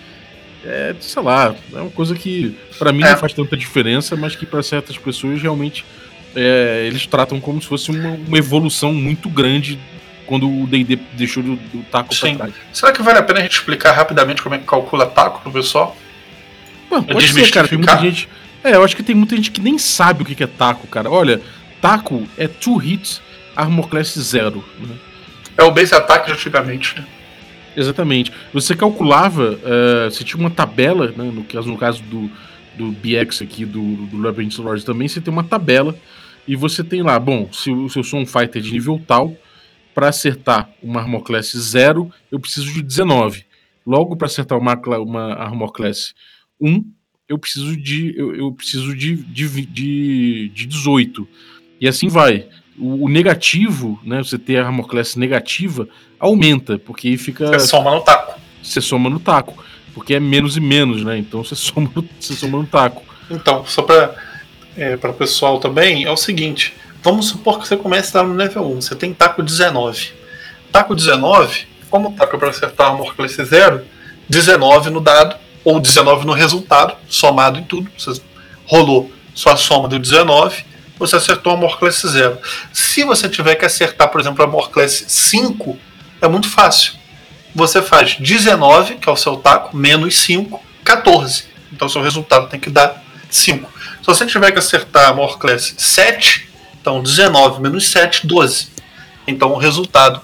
É, 0.66 0.96
sei 1.02 1.22
lá, 1.22 1.54
é 1.74 1.82
uma 1.82 1.90
coisa 1.90 2.16
que 2.16 2.56
para 2.80 2.94
mim 2.94 3.04
é. 3.04 3.12
não 3.12 3.18
faz 3.18 3.34
tanta 3.34 3.58
diferença, 3.58 4.16
mas 4.16 4.34
que 4.34 4.46
para 4.46 4.64
certas 4.64 4.98
pessoas 4.98 5.42
realmente 5.42 5.84
é, 6.34 6.86
eles 6.88 7.06
tratam 7.06 7.40
como 7.42 7.62
se 7.62 7.68
fosse 7.68 7.92
uma, 7.92 8.12
uma 8.12 8.38
evolução 8.38 8.94
muito 8.94 9.28
grande 9.28 9.78
quando 10.26 10.50
o 10.50 10.66
D&D 10.66 10.98
deixou 11.14 11.44
do, 11.44 11.56
do 11.58 11.84
taco 11.92 12.16
para 12.16 12.36
trás. 12.36 12.54
Será 12.72 12.94
que 12.94 13.02
vale 13.02 13.20
a 13.20 13.24
pena 13.24 13.40
a 13.40 13.44
gente 13.44 13.58
explicar 13.58 13.92
rapidamente 13.92 14.42
como 14.42 14.56
é 14.56 14.58
que 14.58 14.66
calcula 14.66 15.06
taco 15.06 15.42
pro 15.42 15.52
pessoal? 15.52 15.98
Mano, 16.90 17.04
pode 17.04 17.32
ser, 17.32 17.52
cara. 17.52 17.68
Tem 17.68 17.78
muita 17.78 17.98
gente. 17.98 18.30
É, 18.64 18.76
eu 18.76 18.84
acho 18.84 18.96
que 18.96 19.04
tem 19.04 19.16
muita 19.16 19.36
gente 19.36 19.52
que 19.52 19.60
nem 19.60 19.78
sabe 19.78 20.24
o 20.24 20.26
que 20.26 20.42
é 20.42 20.48
taco, 20.48 20.88
cara. 20.88 21.10
Olha, 21.10 21.42
taco 21.82 22.26
é 22.38 22.48
two 22.48 22.82
hits 22.82 23.22
armor 23.56 23.88
class 23.88 24.18
zero. 24.18 24.64
Né? 24.80 24.96
É 25.58 25.64
o 25.64 25.72
base 25.72 25.94
attack 25.94 26.26
de 26.26 26.34
antigamente, 26.34 26.96
né? 26.98 27.06
Exatamente. 27.76 28.32
Você 28.54 28.76
calculava, 28.76 29.54
uh, 29.54 30.12
você 30.12 30.24
tinha 30.24 30.40
uma 30.40 30.50
tabela, 30.50 31.08
né, 31.08 31.24
no, 31.24 31.44
caso, 31.44 31.68
no 31.68 31.78
caso 31.78 32.04
do, 32.04 32.30
do 32.76 32.92
BX 32.92 33.42
aqui, 33.42 33.66
do, 33.66 34.06
do 34.08 34.22
Labyrinth 34.22 34.58
Lords 34.60 34.84
também, 34.84 35.08
você 35.08 35.20
tem 35.20 35.34
uma 35.34 35.44
tabela 35.44 35.96
e 36.48 36.56
você 36.56 36.84
tem 36.84 37.02
lá, 37.02 37.20
bom, 37.20 37.50
se, 37.52 37.72
se 37.90 38.00
eu 38.00 38.04
sou 38.04 38.20
um 38.20 38.26
fighter 38.26 38.62
de 38.62 38.72
nível 38.72 39.02
tal, 39.08 39.36
para 39.94 40.10
acertar 40.10 40.70
uma 40.82 41.00
Armor 41.00 41.22
Class 41.22 41.54
0, 41.56 42.12
eu 42.32 42.40
preciso 42.40 42.72
de 42.74 42.82
19. 42.82 43.46
Logo, 43.86 44.16
para 44.16 44.28
acertar 44.28 44.58
uma, 44.58 44.76
uma 44.98 45.34
Armor 45.34 45.72
Class 45.72 46.14
1, 46.60 46.84
eu 47.30 47.38
preciso 47.38 47.76
de 47.78 48.14
eu, 48.18 48.36
eu 48.36 48.52
preciso 48.52 48.96
de, 48.96 49.16
de, 49.16 49.48
de, 49.66 50.50
de 50.50 50.66
18. 50.66 51.28
E 51.80 51.88
assim 51.88 52.08
vai. 52.08 52.48
O, 52.78 53.06
o, 53.06 53.10
negativo, 53.10 54.00
né? 54.04 54.24
Você 54.24 54.38
ter 54.38 54.58
a 54.58 54.66
Armor 54.66 54.88
Class 54.88 55.16
negativa, 55.16 55.88
aumenta, 56.20 56.80
porque 56.80 57.08
aí 57.08 57.18
fica. 57.18 57.48
Você 57.48 57.68
soma 57.68 57.92
no 57.92 58.02
taco. 58.02 58.40
Você 58.62 58.82
soma 58.82 59.10
no 59.10 59.20
taco. 59.20 59.64
Porque 59.94 60.16
é 60.16 60.20
menos 60.20 60.58
e 60.58 60.60
menos, 60.60 61.04
né? 61.04 61.18
Então 61.18 61.44
você 61.44 61.56
soma, 61.56 61.92
você 62.20 62.34
soma 62.34 62.58
no 62.58 62.66
taco. 62.66 63.04
Então, 63.30 63.66
só 63.66 63.82
para 63.84 64.16
é, 64.76 64.96
o 64.96 65.14
pessoal 65.14 65.60
também, 65.60 66.04
é 66.04 66.12
o 66.12 66.18
seguinte: 66.18 66.74
vamos 67.02 67.28
supor 67.28 67.60
que 67.60 67.68
você 67.68 67.78
comece 67.78 68.16
lá 68.16 68.24
no 68.24 68.34
nível 68.34 68.66
1, 68.66 68.82
você 68.82 68.96
tem 68.96 69.14
taco 69.14 69.44
19. 69.44 70.12
Taco 70.72 70.96
19, 70.96 71.68
como 71.90 72.10
o 72.10 72.14
taco 72.14 72.36
é 72.36 72.40
para 72.40 72.50
acertar 72.50 72.88
a 72.88 72.90
Armor 72.92 73.16
Class 73.16 73.36
0, 73.36 73.84
19 74.28 74.90
no 74.90 75.00
dado, 75.00 75.36
ou 75.64 75.80
19 75.80 76.26
no 76.26 76.34
resultado, 76.34 76.96
somado 77.08 77.60
em 77.60 77.64
tudo. 77.64 77.90
Você 77.98 78.20
rolou 78.66 79.12
sua 79.34 79.58
soma 79.58 79.88
deu 79.88 80.00
19, 80.00 80.64
você 81.08 81.18
acertou 81.18 81.52
a 81.52 81.56
Amor 81.56 81.78
Class 81.78 82.02
0. 82.02 82.38
Se 82.72 83.04
você 83.04 83.28
tiver 83.28 83.56
que 83.56 83.66
acertar, 83.66 84.08
por 84.10 84.22
exemplo, 84.22 84.42
a 84.42 84.48
Amor 84.48 84.70
Class 84.70 85.04
5, 85.06 85.78
é 86.22 86.28
muito 86.30 86.50
fácil. 86.50 86.94
Você 87.54 87.82
faz 87.82 88.16
19, 88.16 88.96
que 88.96 89.10
é 89.10 89.12
o 89.12 89.18
seu 89.18 89.36
taco, 89.36 89.76
menos 89.76 90.18
5, 90.20 90.62
14. 90.84 91.44
Então 91.74 91.90
seu 91.90 92.02
resultado 92.02 92.48
tem 92.48 92.58
que 92.58 92.70
dar 92.70 93.04
5. 93.30 93.70
Se 94.00 94.06
você 94.06 94.26
tiver 94.26 94.52
que 94.52 94.60
acertar 94.60 95.06
a 95.06 95.10
Amor 95.10 95.38
Class 95.38 95.76
7, 95.78 96.50
então 96.80 97.04
19 97.04 97.62
menos 97.62 97.86
7, 97.90 98.26
12. 98.26 98.70
Então 99.28 99.52
o 99.52 99.58
resultado 99.58 100.22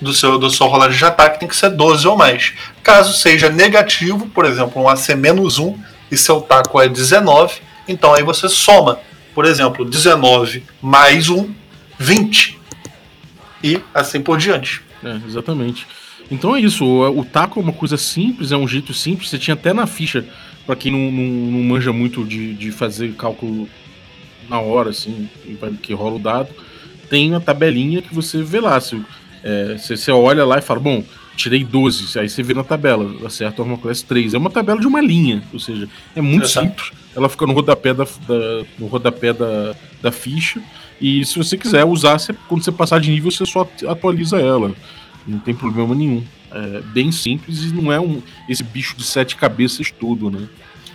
do 0.00 0.14
seu, 0.14 0.38
do 0.38 0.48
seu 0.48 0.68
rolagem 0.68 0.96
de 0.96 1.04
ataque 1.04 1.40
tem 1.40 1.48
que 1.48 1.56
ser 1.56 1.70
12 1.70 2.06
ou 2.06 2.16
mais. 2.16 2.52
Caso 2.84 3.12
seja 3.12 3.50
negativo, 3.50 4.28
por 4.28 4.44
exemplo, 4.44 4.80
um 4.80 4.88
AC 4.88 5.08
menos 5.16 5.58
1 5.58 5.76
e 6.08 6.16
seu 6.16 6.40
taco 6.40 6.80
é 6.80 6.88
19, 6.88 7.60
então 7.88 8.14
aí 8.14 8.22
você 8.22 8.48
soma, 8.48 9.00
por 9.38 9.44
exemplo, 9.44 9.84
19 9.84 10.64
mais 10.82 11.28
1, 11.28 11.48
20. 11.96 12.58
E 13.62 13.80
assim 13.94 14.20
por 14.20 14.36
diante. 14.36 14.82
É, 15.00 15.16
exatamente. 15.28 15.86
Então 16.28 16.56
é 16.56 16.60
isso, 16.60 16.84
o, 16.84 17.20
o, 17.20 17.24
taco 17.24 17.60
é 17.60 17.62
uma 17.62 17.72
coisa 17.72 17.96
simples, 17.96 18.50
é 18.50 18.56
um 18.56 18.66
jeito 18.66 18.92
simples. 18.92 19.30
Você 19.30 19.38
tinha 19.38 19.54
até 19.54 19.72
na 19.72 19.86
ficha, 19.86 20.26
para 20.66 20.74
quem 20.74 20.90
não, 20.90 21.12
não, 21.12 21.52
não, 21.52 21.60
manja 21.60 21.92
muito 21.92 22.24
de, 22.24 22.52
de 22.52 22.72
fazer 22.72 23.14
cálculo 23.14 23.68
na 24.48 24.58
hora, 24.58 24.90
assim, 24.90 25.30
que 25.84 25.94
rola 25.94 26.16
o 26.16 26.18
dado, 26.18 26.48
tem 27.08 27.30
uma 27.30 27.40
tabelinha 27.40 28.02
que 28.02 28.12
você 28.12 28.42
vê 28.42 28.58
lá. 28.58 28.80
Se, 28.80 29.00
é, 29.44 29.78
você, 29.78 29.96
você 29.96 30.10
olha 30.10 30.44
lá 30.44 30.58
e 30.58 30.62
fala, 30.62 30.80
bom, 30.80 31.04
tirei 31.36 31.62
12, 31.62 32.18
aí 32.18 32.28
você 32.28 32.42
vê 32.42 32.54
na 32.54 32.64
tabela, 32.64 33.24
acerta 33.24 33.62
a 33.62 33.64
Armor 33.64 33.78
Class 33.78 34.02
3. 34.02 34.34
É 34.34 34.36
uma 34.36 34.50
tabela 34.50 34.80
de 34.80 34.86
uma 34.88 35.00
linha, 35.00 35.44
ou 35.52 35.60
seja, 35.60 35.88
é 36.16 36.20
muito 36.20 36.46
Exato. 36.46 36.66
simples. 36.66 36.90
Ela 37.18 37.28
fica 37.28 37.46
no 37.46 37.52
rodapé 37.52 37.92
da, 37.92 38.04
da 38.04 38.64
no 38.78 38.86
rodapé 38.86 39.32
da, 39.32 39.74
da 40.00 40.12
ficha. 40.12 40.62
E 41.00 41.24
se 41.24 41.36
você 41.36 41.56
quiser 41.56 41.84
usar, 41.84 42.18
você, 42.18 42.32
quando 42.48 42.62
você 42.62 42.70
passar 42.70 43.00
de 43.00 43.10
nível, 43.10 43.30
você 43.30 43.44
só 43.44 43.68
atualiza 43.88 44.38
ela. 44.38 44.72
Não 45.26 45.40
tem 45.40 45.54
problema 45.54 45.94
nenhum. 45.94 46.24
É 46.50 46.80
bem 46.80 47.12
simples 47.12 47.64
e 47.64 47.74
não 47.74 47.92
é 47.92 48.00
um 48.00 48.22
esse 48.48 48.62
bicho 48.62 48.96
de 48.96 49.02
sete 49.02 49.36
cabeças 49.36 49.90
todo, 49.90 50.30
né? 50.30 50.48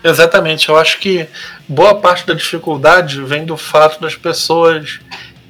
Exatamente. 0.04 0.70
Eu 0.70 0.78
acho 0.78 0.98
que 1.00 1.28
boa 1.68 1.96
parte 1.96 2.26
da 2.26 2.34
dificuldade 2.34 3.22
vem 3.22 3.46
do 3.46 3.56
fato 3.56 4.02
das 4.02 4.16
pessoas 4.16 5.00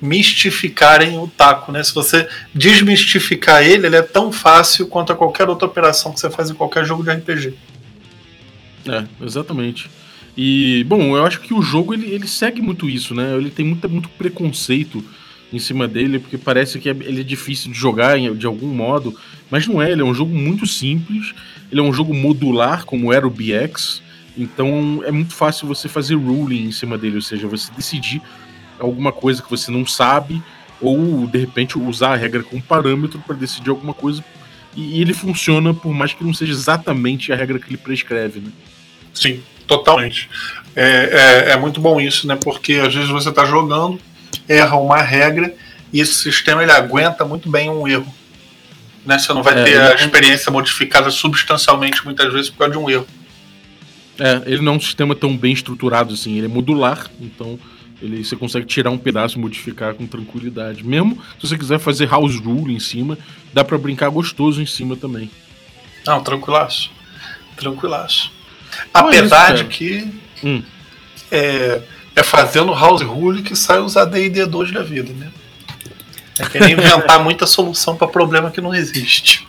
mistificarem 0.01 1.17
o 1.17 1.27
taco, 1.27 1.71
né? 1.71 1.83
Se 1.83 1.93
você 1.93 2.27
desmistificar 2.53 3.63
ele, 3.63 3.87
ele 3.87 3.95
é 3.95 4.01
tão 4.01 4.31
fácil 4.31 4.87
quanto 4.87 5.13
a 5.13 5.15
qualquer 5.15 5.47
outra 5.47 5.67
operação 5.67 6.11
que 6.11 6.19
você 6.19 6.29
faz 6.29 6.49
em 6.49 6.55
qualquer 6.55 6.83
jogo 6.83 7.03
de 7.03 7.11
RPG. 7.11 7.53
É, 8.89 9.05
exatamente. 9.23 9.89
E, 10.35 10.83
bom, 10.85 11.15
eu 11.15 11.25
acho 11.25 11.41
que 11.41 11.53
o 11.53 11.61
jogo 11.61 11.93
ele, 11.93 12.07
ele 12.07 12.27
segue 12.27 12.61
muito 12.61 12.89
isso, 12.89 13.13
né? 13.13 13.35
Ele 13.35 13.51
tem 13.51 13.65
muito, 13.65 13.87
muito 13.89 14.09
preconceito 14.09 15.03
em 15.51 15.59
cima 15.59 15.87
dele, 15.87 16.17
porque 16.17 16.37
parece 16.37 16.79
que 16.79 16.89
é, 16.89 16.91
ele 16.91 17.21
é 17.21 17.23
difícil 17.23 17.71
de 17.71 17.77
jogar 17.77 18.17
de 18.17 18.45
algum 18.45 18.67
modo, 18.67 19.15
mas 19.51 19.67
não 19.67 19.79
é, 19.79 19.91
ele 19.91 20.01
é 20.01 20.05
um 20.05 20.13
jogo 20.13 20.33
muito 20.33 20.65
simples, 20.65 21.33
ele 21.71 21.79
é 21.79 21.83
um 21.83 21.93
jogo 21.93 22.11
modular, 22.11 22.85
como 22.85 23.13
era 23.13 23.27
o 23.27 23.29
BX, 23.29 24.01
então 24.35 25.03
é 25.05 25.11
muito 25.11 25.35
fácil 25.35 25.67
você 25.67 25.87
fazer 25.87 26.15
ruling 26.15 26.65
em 26.65 26.71
cima 26.71 26.97
dele, 26.97 27.17
ou 27.17 27.21
seja, 27.21 27.47
você 27.47 27.71
decidir 27.73 28.19
alguma 28.79 29.11
coisa 29.11 29.43
que 29.43 29.49
você 29.49 29.69
não 29.69 29.85
sabe, 29.85 30.41
ou 30.81 31.27
de 31.27 31.37
repente 31.37 31.77
usar 31.77 32.13
a 32.13 32.15
regra 32.15 32.41
como 32.41 32.61
parâmetro 32.61 33.19
para 33.19 33.35
decidir 33.35 33.69
alguma 33.69 33.93
coisa. 33.93 34.23
E 34.75 34.99
ele 34.99 35.13
funciona 35.13 35.71
por 35.71 35.93
mais 35.93 36.13
que 36.13 36.23
não 36.23 36.33
seja 36.33 36.51
exatamente 36.51 37.31
a 37.31 37.35
regra 37.35 37.59
que 37.59 37.69
ele 37.69 37.77
prescreve, 37.77 38.39
né? 38.39 38.51
Sim, 39.13 39.39
totalmente. 39.67 40.29
É, 40.75 41.45
é, 41.47 41.51
é 41.51 41.57
muito 41.57 41.79
bom 41.79 42.01
isso, 42.01 42.27
né? 42.27 42.35
Porque 42.35 42.73
às 42.73 42.93
vezes 42.93 43.09
você 43.09 43.29
está 43.29 43.45
jogando, 43.45 43.99
erra 44.47 44.75
uma 44.77 45.01
regra 45.01 45.53
e 45.91 46.01
esse 46.01 46.13
sistema 46.13 46.63
ele 46.63 46.71
aguenta 46.71 47.23
muito 47.23 47.49
bem 47.49 47.69
um 47.69 47.87
erro. 47.87 48.11
Né? 49.05 49.19
Você 49.19 49.33
não 49.33 49.43
vai 49.43 49.59
é, 49.59 49.63
ter 49.63 49.81
a 49.81 49.95
experiência 49.95 50.51
modificada 50.51 51.11
substancialmente 51.11 52.03
muitas 52.03 52.31
vezes 52.33 52.49
por 52.49 52.59
causa 52.59 52.73
de 52.73 52.79
um 52.79 52.89
erro. 52.89 53.07
É, 54.19 54.41
ele 54.45 54.61
não 54.61 54.73
é 54.73 54.75
um 54.77 54.79
sistema 54.79 55.15
tão 55.15 55.35
bem 55.37 55.53
estruturado 55.53 56.13
assim, 56.13 56.37
ele 56.37 56.45
é 56.45 56.49
modular, 56.49 57.09
então 57.19 57.59
ele, 58.01 58.23
você 58.23 58.35
consegue 58.35 58.65
tirar 58.65 58.91
um 58.91 58.97
pedaço 58.97 59.37
e 59.37 59.41
modificar 59.41 59.93
com 59.93 60.05
tranquilidade. 60.05 60.83
Mesmo 60.83 61.21
se 61.39 61.47
você 61.47 61.57
quiser 61.57 61.79
fazer 61.79 62.07
house 62.09 62.39
rule 62.39 62.73
em 62.73 62.79
cima, 62.79 63.17
dá 63.53 63.63
para 63.63 63.77
brincar 63.77 64.09
gostoso 64.09 64.61
em 64.61 64.65
cima 64.65 64.95
também. 64.95 65.29
Não, 66.05 66.21
tranquilaço. 66.21 66.91
Tranquilaço. 67.55 68.31
É 68.79 68.89
Apesar 68.93 69.51
é 69.51 69.55
isso, 69.55 69.63
de 69.63 69.69
que 69.69 70.13
hum. 70.43 70.63
é, 71.31 71.81
é 72.15 72.23
fazendo 72.23 72.73
house 72.73 73.01
rule 73.01 73.41
que 73.41 73.55
sai 73.55 73.79
os 73.79 73.97
AD&D 73.97 74.45
2 74.45 74.71
da 74.71 74.83
vida, 74.83 75.11
né? 75.13 75.31
É 76.39 76.45
querer 76.45 76.71
inventar 76.77 77.23
muita 77.23 77.45
solução 77.45 77.95
para 77.95 78.07
problema 78.07 78.51
que 78.51 78.61
não 78.61 78.73
existe. 78.73 79.47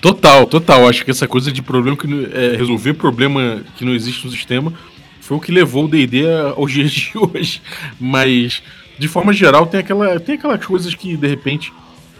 Total, 0.00 0.46
total. 0.46 0.88
Acho 0.88 1.04
que 1.04 1.10
essa 1.10 1.26
coisa 1.26 1.50
de 1.50 1.62
problema 1.62 1.96
que 1.96 2.06
é, 2.32 2.56
resolver 2.56 2.94
problema 2.94 3.62
que 3.76 3.84
não 3.84 3.94
existe 3.94 4.24
no 4.26 4.32
sistema 4.32 4.72
foi 5.20 5.36
o 5.36 5.40
que 5.40 5.50
levou 5.50 5.84
o 5.84 5.88
D&D 5.88 6.24
aos 6.56 6.70
dias 6.72 6.92
de 6.92 7.12
hoje. 7.14 7.62
Mas, 7.98 8.62
de 8.98 9.08
forma 9.08 9.32
geral, 9.32 9.66
tem, 9.66 9.80
aquela, 9.80 10.20
tem 10.20 10.34
aquelas 10.34 10.64
coisas 10.64 10.94
que, 10.94 11.16
de 11.16 11.26
repente, 11.26 11.72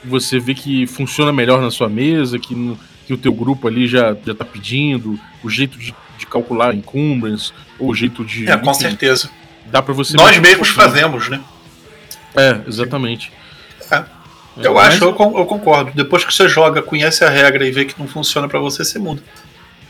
você 0.02 0.38
vê 0.38 0.54
que 0.54 0.86
funciona 0.86 1.32
melhor 1.32 1.60
na 1.60 1.70
sua 1.70 1.88
mesa, 1.88 2.38
que, 2.38 2.54
no, 2.54 2.78
que 3.06 3.12
o 3.12 3.18
teu 3.18 3.32
grupo 3.32 3.68
ali 3.68 3.86
já, 3.86 4.16
já 4.24 4.34
tá 4.34 4.44
pedindo, 4.44 5.18
o 5.42 5.50
jeito 5.50 5.78
de, 5.78 5.94
de 6.18 6.26
calcular 6.26 6.74
encumbrance, 6.74 7.52
ou 7.78 7.94
jeito 7.94 8.24
de... 8.24 8.50
É, 8.50 8.56
com 8.56 8.70
enfim, 8.70 8.80
certeza. 8.80 9.30
Dá 9.66 9.82
para 9.82 9.94
você... 9.94 10.16
Nós 10.16 10.38
mesmos 10.38 10.68
fazemos, 10.68 11.28
né? 11.28 11.40
É, 12.36 12.60
exatamente. 12.66 13.32
É. 13.90 14.04
Eu 14.56 14.74
Mas... 14.74 14.94
acho, 14.94 15.04
eu 15.04 15.12
concordo. 15.14 15.92
Depois 15.94 16.24
que 16.24 16.32
você 16.32 16.48
joga, 16.48 16.82
conhece 16.82 17.24
a 17.24 17.28
regra 17.28 17.66
e 17.66 17.70
vê 17.70 17.84
que 17.84 17.98
não 17.98 18.06
funciona 18.06 18.48
para 18.48 18.60
você, 18.60 18.84
você 18.84 18.98
muda. 18.98 19.22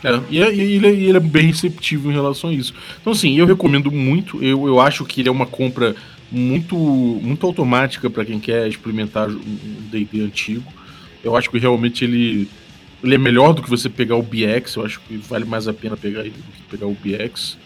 É, 0.03 0.19
e, 0.29 0.41
é, 0.41 0.47
ele, 0.47 0.87
é, 0.87 0.91
ele, 0.91 1.17
é 1.17 1.19
bem 1.19 1.47
receptivo 1.47 2.11
em 2.11 2.13
relação 2.13 2.49
a 2.49 2.53
isso. 2.53 2.73
Então, 2.99 3.13
assim, 3.13 3.37
eu 3.37 3.45
recomendo 3.45 3.91
muito. 3.91 4.43
Eu, 4.43 4.67
eu 4.67 4.79
acho 4.79 5.05
que 5.05 5.21
ele 5.21 5.29
é 5.29 5.31
uma 5.31 5.45
compra 5.45 5.95
muito, 6.31 6.75
muito 6.75 7.45
automática 7.45 8.09
para 8.09 8.25
quem 8.25 8.39
quer 8.39 8.67
experimentar 8.67 9.29
um 9.29 9.57
DD 9.91 10.21
antigo. 10.21 10.71
Eu 11.23 11.35
acho 11.35 11.49
que 11.49 11.57
realmente 11.57 12.03
ele, 12.03 12.47
ele 13.05 13.15
é 13.15 13.19
melhor 13.19 13.53
do 13.53 13.61
que 13.61 13.69
você 13.69 13.87
pegar 13.87 14.15
o 14.15 14.23
BX. 14.23 14.75
Eu 14.75 14.85
acho 14.85 14.99
que 15.01 15.15
vale 15.17 15.45
mais 15.45 15.67
a 15.67 15.73
pena 15.73 15.95
pegar 15.95 16.21
ele 16.21 16.31
do 16.31 16.51
que 16.51 16.63
pegar 16.63 16.87
o 16.87 16.95
BX. 16.95 17.57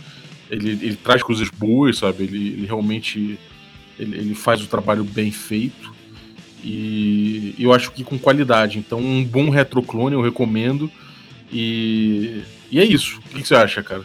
Ele, 0.49 0.71
ele 0.71 0.95
traz 0.95 1.23
coisas 1.23 1.49
boas, 1.49 1.97
sabe? 1.97 2.23
Ele, 2.23 2.49
ele 2.49 2.65
realmente 2.65 3.39
ele, 3.97 4.17
ele 4.17 4.35
faz 4.35 4.61
o 4.61 4.67
trabalho 4.67 5.03
bem 5.03 5.31
feito. 5.31 5.93
E 6.61 7.55
eu 7.57 7.73
acho 7.73 7.91
que 7.91 8.03
com 8.03 8.19
qualidade. 8.19 8.77
Então, 8.77 8.99
um 8.99 9.23
bom 9.23 9.49
retroclone 9.49 10.13
eu 10.13 10.21
recomendo. 10.21 10.91
E, 11.51 12.43
e 12.69 12.79
é 12.79 12.83
isso. 12.83 13.19
O 13.31 13.35
que, 13.35 13.47
você 13.47 13.55
acha, 13.55 13.81
cara? 13.81 14.03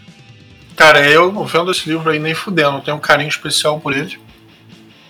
Cara, 0.77 1.09
eu 1.09 1.33
não 1.33 1.45
vendo 1.45 1.71
esse 1.71 1.89
livro 1.89 2.09
aí 2.11 2.19
nem 2.19 2.35
fudendo, 2.35 2.81
tenho 2.81 2.97
um 2.97 3.01
carinho 3.01 3.29
especial 3.29 3.81
por 3.81 3.97
ele. 3.97 4.19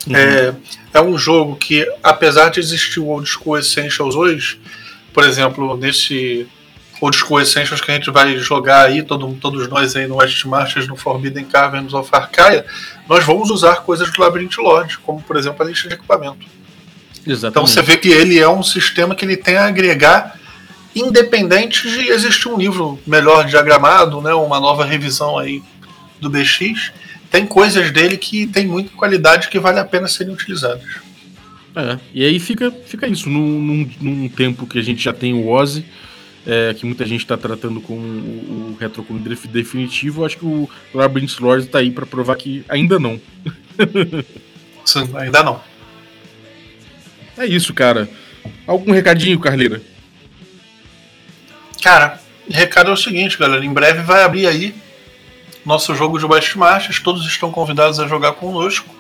Uhum. 0.07 0.17
É, 0.17 0.55
é 0.95 1.01
um 1.01 1.17
jogo 1.17 1.57
que, 1.57 1.87
apesar 2.03 2.51
de 2.51 2.61
existir 2.61 3.01
o 3.01 3.07
Old 3.07 3.29
School 3.29 3.59
Essentials 3.59 4.15
hoje, 4.15 4.59
por 5.15 5.25
exemplo, 5.25 5.77
nesse 5.77 6.47
Old 7.01 7.17
School 7.17 7.41
Essentials 7.41 7.81
que 7.81 7.91
a 7.91 7.95
gente 7.95 8.11
vai 8.11 8.37
jogar 8.37 8.87
aí, 8.87 9.03
todo, 9.03 9.33
todos 9.41 9.69
nós 9.69 9.95
aí 9.95 10.07
no 10.07 10.17
West 10.17 10.45
Marches, 10.45 10.89
no 10.89 10.97
Forbidden 10.97 11.45
Caverns 11.45 11.95
of 11.95 12.11
Arcaia, 12.13 12.67
nós 13.09 13.25
vamos 13.25 13.49
usar 13.51 13.77
coisas 13.77 14.11
do 14.11 14.21
Labyrinth 14.21 14.59
Lodge, 14.59 14.99
como 14.99 15.23
por 15.23 15.37
exemplo 15.37 15.65
a 15.65 15.69
lista 15.69 15.89
de 15.89 15.95
equipamento. 15.95 16.47
Exatamente. 17.27 17.47
Então 17.47 17.67
você 17.67 17.81
vê 17.81 17.97
que 17.97 18.09
ele 18.09 18.39
é 18.39 18.49
um 18.49 18.63
sistema 18.63 19.15
que 19.15 19.25
ele 19.25 19.37
tem 19.37 19.57
a 19.57 19.67
agregar 19.67 20.39
independente 20.95 21.89
de 21.89 22.09
existir 22.09 22.49
um 22.49 22.57
livro 22.57 23.01
melhor 23.07 23.45
diagramado, 23.47 24.21
né, 24.21 24.33
uma 24.35 24.61
nova 24.61 24.85
revisão 24.85 25.39
aí 25.39 25.63
do 26.21 26.31
BX, 26.31 26.93
tem 27.31 27.47
coisas 27.47 27.91
dele 27.91 28.17
que 28.17 28.47
tem 28.47 28.67
muita 28.67 28.97
qualidade 28.97 29.49
que 29.49 29.59
vale 29.59 29.81
a 29.81 29.85
pena 29.85 30.07
serem 30.07 30.33
utilizadas. 30.33 30.85
É, 31.77 31.99
e 32.13 32.25
aí 32.25 32.39
fica, 32.39 32.71
fica 32.71 33.07
isso, 33.07 33.29
num, 33.29 33.61
num, 33.61 33.91
num 34.01 34.29
tempo 34.29 34.67
que 34.67 34.79
a 34.79 34.83
gente 34.83 35.03
já 35.03 35.13
tem 35.13 35.35
o 35.35 35.49
Ozzy, 35.49 35.85
é, 36.47 36.75
que 36.75 36.87
muita 36.87 37.05
gente 37.05 37.21
está 37.21 37.37
tratando 37.37 37.81
como 37.81 38.01
o, 38.01 38.77
o 38.79 39.49
definitivo, 39.49 40.25
acho 40.25 40.39
que 40.39 40.45
o 40.45 40.69
Labyrinth 40.93 41.41
Lord 41.41 41.67
está 41.67 41.79
aí 41.79 41.91
para 41.91 42.07
provar 42.07 42.37
que 42.37 42.65
ainda 42.69 42.99
não. 42.99 43.21
Sim, 44.85 45.11
ainda 45.15 45.43
não. 45.43 45.61
É 47.37 47.47
isso, 47.47 47.75
cara. 47.75 48.09
Algum 48.67 48.93
recadinho, 48.93 49.41
Carleira? 49.41 49.83
Cara, 51.83 52.21
recado 52.49 52.91
é 52.91 52.95
o 52.95 52.97
seguinte, 52.97 53.39
galera. 53.39 53.65
Em 53.65 53.73
breve 53.73 54.03
vai 54.03 54.23
abrir 54.23 54.47
aí 54.47 54.75
nosso 55.65 55.95
jogo 55.95 56.19
de 56.19 56.27
West 56.27 56.55
Marches. 56.55 57.01
Todos 57.01 57.27
estão 57.27 57.51
convidados 57.51 57.99
a 57.99 58.07
jogar 58.07 58.33
conosco. 58.33 58.95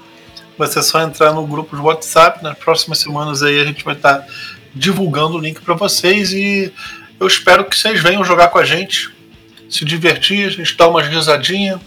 Vai 0.56 0.68
ser 0.68 0.82
só 0.82 1.00
entrar 1.02 1.32
no 1.32 1.46
grupo 1.46 1.76
de 1.76 1.82
WhatsApp. 1.82 2.42
Nas 2.42 2.56
próximas 2.58 2.98
semanas 2.98 3.42
aí 3.42 3.60
a 3.60 3.64
gente 3.64 3.84
vai 3.84 3.94
estar 3.94 4.18
tá 4.18 4.26
divulgando 4.74 5.36
o 5.36 5.40
link 5.40 5.60
para 5.60 5.74
vocês 5.74 6.32
e 6.32 6.72
eu 7.18 7.26
espero 7.26 7.64
que 7.64 7.76
vocês 7.76 8.02
venham 8.02 8.24
jogar 8.24 8.48
com 8.48 8.58
a 8.58 8.64
gente, 8.64 9.12
se 9.68 9.84
divertir, 9.84 10.46
a 10.46 10.50
gente 10.50 10.76
dar 10.76 10.88
umas 10.88 11.06
risadinhas, 11.06 11.80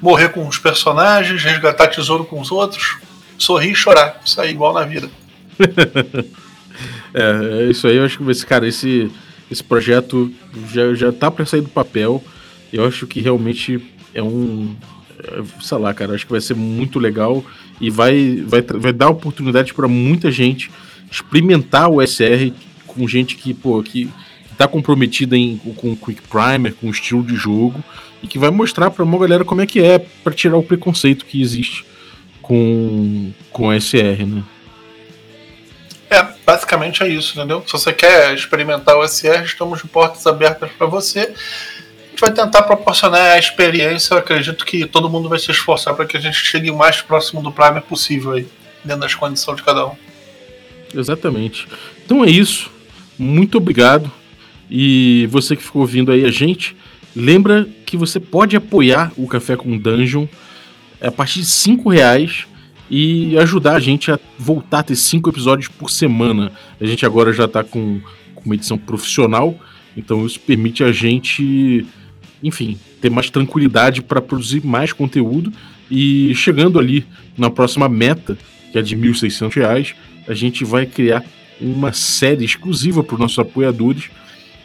morrer 0.00 0.28
com 0.28 0.46
os 0.46 0.58
personagens, 0.58 1.42
resgatar 1.42 1.88
tesouro 1.88 2.24
com 2.24 2.40
os 2.40 2.50
outros, 2.50 2.96
sorrir 3.36 3.72
e 3.72 3.74
chorar. 3.74 4.20
Isso 4.24 4.40
aí, 4.40 4.50
igual 4.50 4.72
na 4.72 4.84
vida. 4.84 5.10
é, 7.12 7.64
é 7.64 7.70
isso 7.70 7.86
aí, 7.86 7.96
eu 7.96 8.04
acho 8.04 8.18
que 8.18 8.30
esse 8.30 8.46
cara, 8.46 8.66
esse 8.66 9.10
esse 9.52 9.62
projeto 9.62 10.32
já, 10.72 10.94
já 10.94 11.12
tá 11.12 11.30
para 11.30 11.44
sair 11.44 11.60
do 11.60 11.68
papel. 11.68 12.24
Eu 12.72 12.86
acho 12.86 13.06
que 13.06 13.20
realmente 13.20 13.84
é 14.14 14.22
um. 14.22 14.74
É, 15.22 15.42
sei 15.60 15.78
lá, 15.78 15.92
cara, 15.92 16.14
acho 16.14 16.24
que 16.24 16.32
vai 16.32 16.40
ser 16.40 16.54
muito 16.54 16.98
legal 16.98 17.44
e 17.82 17.90
vai, 17.90 18.42
vai, 18.46 18.62
vai 18.62 18.92
dar 18.92 19.10
oportunidade 19.10 19.74
para 19.74 19.88
muita 19.88 20.30
gente 20.30 20.70
experimentar 21.10 21.90
o 21.90 22.00
SR 22.00 22.52
com 22.86 23.08
gente 23.08 23.36
que, 23.36 23.52
pô, 23.52 23.82
que, 23.82 24.06
que 24.06 24.54
tá 24.56 24.68
comprometida 24.68 25.36
em, 25.36 25.58
com 25.76 25.92
o 25.92 25.96
Quick 25.96 26.22
Primer, 26.28 26.74
com 26.74 26.86
o 26.86 26.90
estilo 26.90 27.24
de 27.24 27.34
jogo 27.34 27.82
e 28.22 28.28
que 28.28 28.38
vai 28.38 28.50
mostrar 28.50 28.90
para 28.90 29.02
uma 29.02 29.18
galera 29.18 29.44
como 29.44 29.60
é 29.60 29.66
que 29.66 29.80
é 29.80 29.98
para 29.98 30.32
tirar 30.32 30.56
o 30.56 30.62
preconceito 30.62 31.26
que 31.26 31.42
existe 31.42 31.84
com, 32.40 33.32
com 33.50 33.72
SR, 33.78 34.24
né? 34.26 34.44
É, 36.08 36.24
basicamente 36.46 37.02
é 37.02 37.08
isso, 37.08 37.38
entendeu? 37.38 37.64
Se 37.66 37.72
você 37.72 37.92
quer 37.92 38.34
experimentar 38.34 38.96
o 38.96 39.08
SR, 39.08 39.42
estamos 39.44 39.80
de 39.80 39.88
portas 39.88 40.26
abertas 40.26 40.70
para 40.70 40.86
você. 40.86 41.32
Gente 42.12 42.20
vai 42.20 42.32
tentar 42.32 42.62
proporcionar 42.62 43.32
a 43.32 43.38
experiência. 43.38 44.14
Eu 44.14 44.18
acredito 44.18 44.64
que 44.64 44.86
todo 44.86 45.08
mundo 45.08 45.28
vai 45.28 45.38
se 45.38 45.50
esforçar 45.50 45.94
para 45.94 46.04
que 46.04 46.16
a 46.16 46.20
gente 46.20 46.36
chegue 46.36 46.70
o 46.70 46.76
mais 46.76 47.00
próximo 47.00 47.42
do 47.42 47.50
Primer 47.50 47.82
possível 47.82 48.32
aí, 48.32 48.46
dentro 48.84 49.00
das 49.00 49.14
condições 49.14 49.56
de 49.56 49.62
cada 49.62 49.86
um. 49.86 49.96
Exatamente. 50.94 51.66
Então 52.04 52.24
é 52.24 52.30
isso. 52.30 52.70
Muito 53.18 53.58
obrigado. 53.58 54.10
E 54.70 55.26
você 55.30 55.56
que 55.56 55.62
ficou 55.62 55.82
ouvindo 55.82 56.12
aí 56.12 56.24
a 56.24 56.30
gente, 56.30 56.76
lembra 57.16 57.66
que 57.84 57.96
você 57.96 58.20
pode 58.20 58.56
apoiar 58.56 59.10
o 59.16 59.26
Café 59.26 59.56
com 59.56 59.76
Dungeon 59.76 60.26
a 61.00 61.10
partir 61.10 61.40
de 61.40 61.46
5 61.46 61.88
reais 61.88 62.46
e 62.94 63.38
ajudar 63.38 63.76
a 63.76 63.80
gente 63.80 64.12
a 64.12 64.20
voltar 64.38 64.80
a 64.80 64.82
ter 64.82 64.96
cinco 64.96 65.30
episódios 65.30 65.66
por 65.66 65.90
semana. 65.90 66.52
A 66.78 66.84
gente 66.84 67.06
agora 67.06 67.32
já 67.32 67.46
está 67.46 67.64
com, 67.64 68.02
com 68.34 68.44
uma 68.44 68.54
edição 68.54 68.76
profissional, 68.76 69.58
então 69.96 70.26
isso 70.26 70.38
permite 70.38 70.84
a 70.84 70.92
gente, 70.92 71.86
enfim, 72.42 72.78
ter 73.00 73.10
mais 73.10 73.30
tranquilidade 73.30 74.02
para 74.02 74.20
produzir 74.20 74.64
mais 74.64 74.92
conteúdo 74.92 75.52
e 75.90 76.34
chegando 76.34 76.78
ali 76.78 77.06
na 77.36 77.50
próxima 77.50 77.88
meta, 77.88 78.36
que 78.70 78.78
é 78.78 78.82
de 78.82 78.94
R$ 78.94 79.08
1.600, 79.10 79.94
a 80.26 80.34
gente 80.34 80.64
vai 80.64 80.86
criar 80.86 81.24
uma 81.60 81.92
série 81.92 82.44
exclusiva 82.44 83.02
para 83.02 83.14
os 83.14 83.20
nossos 83.20 83.38
apoiadores 83.38 84.10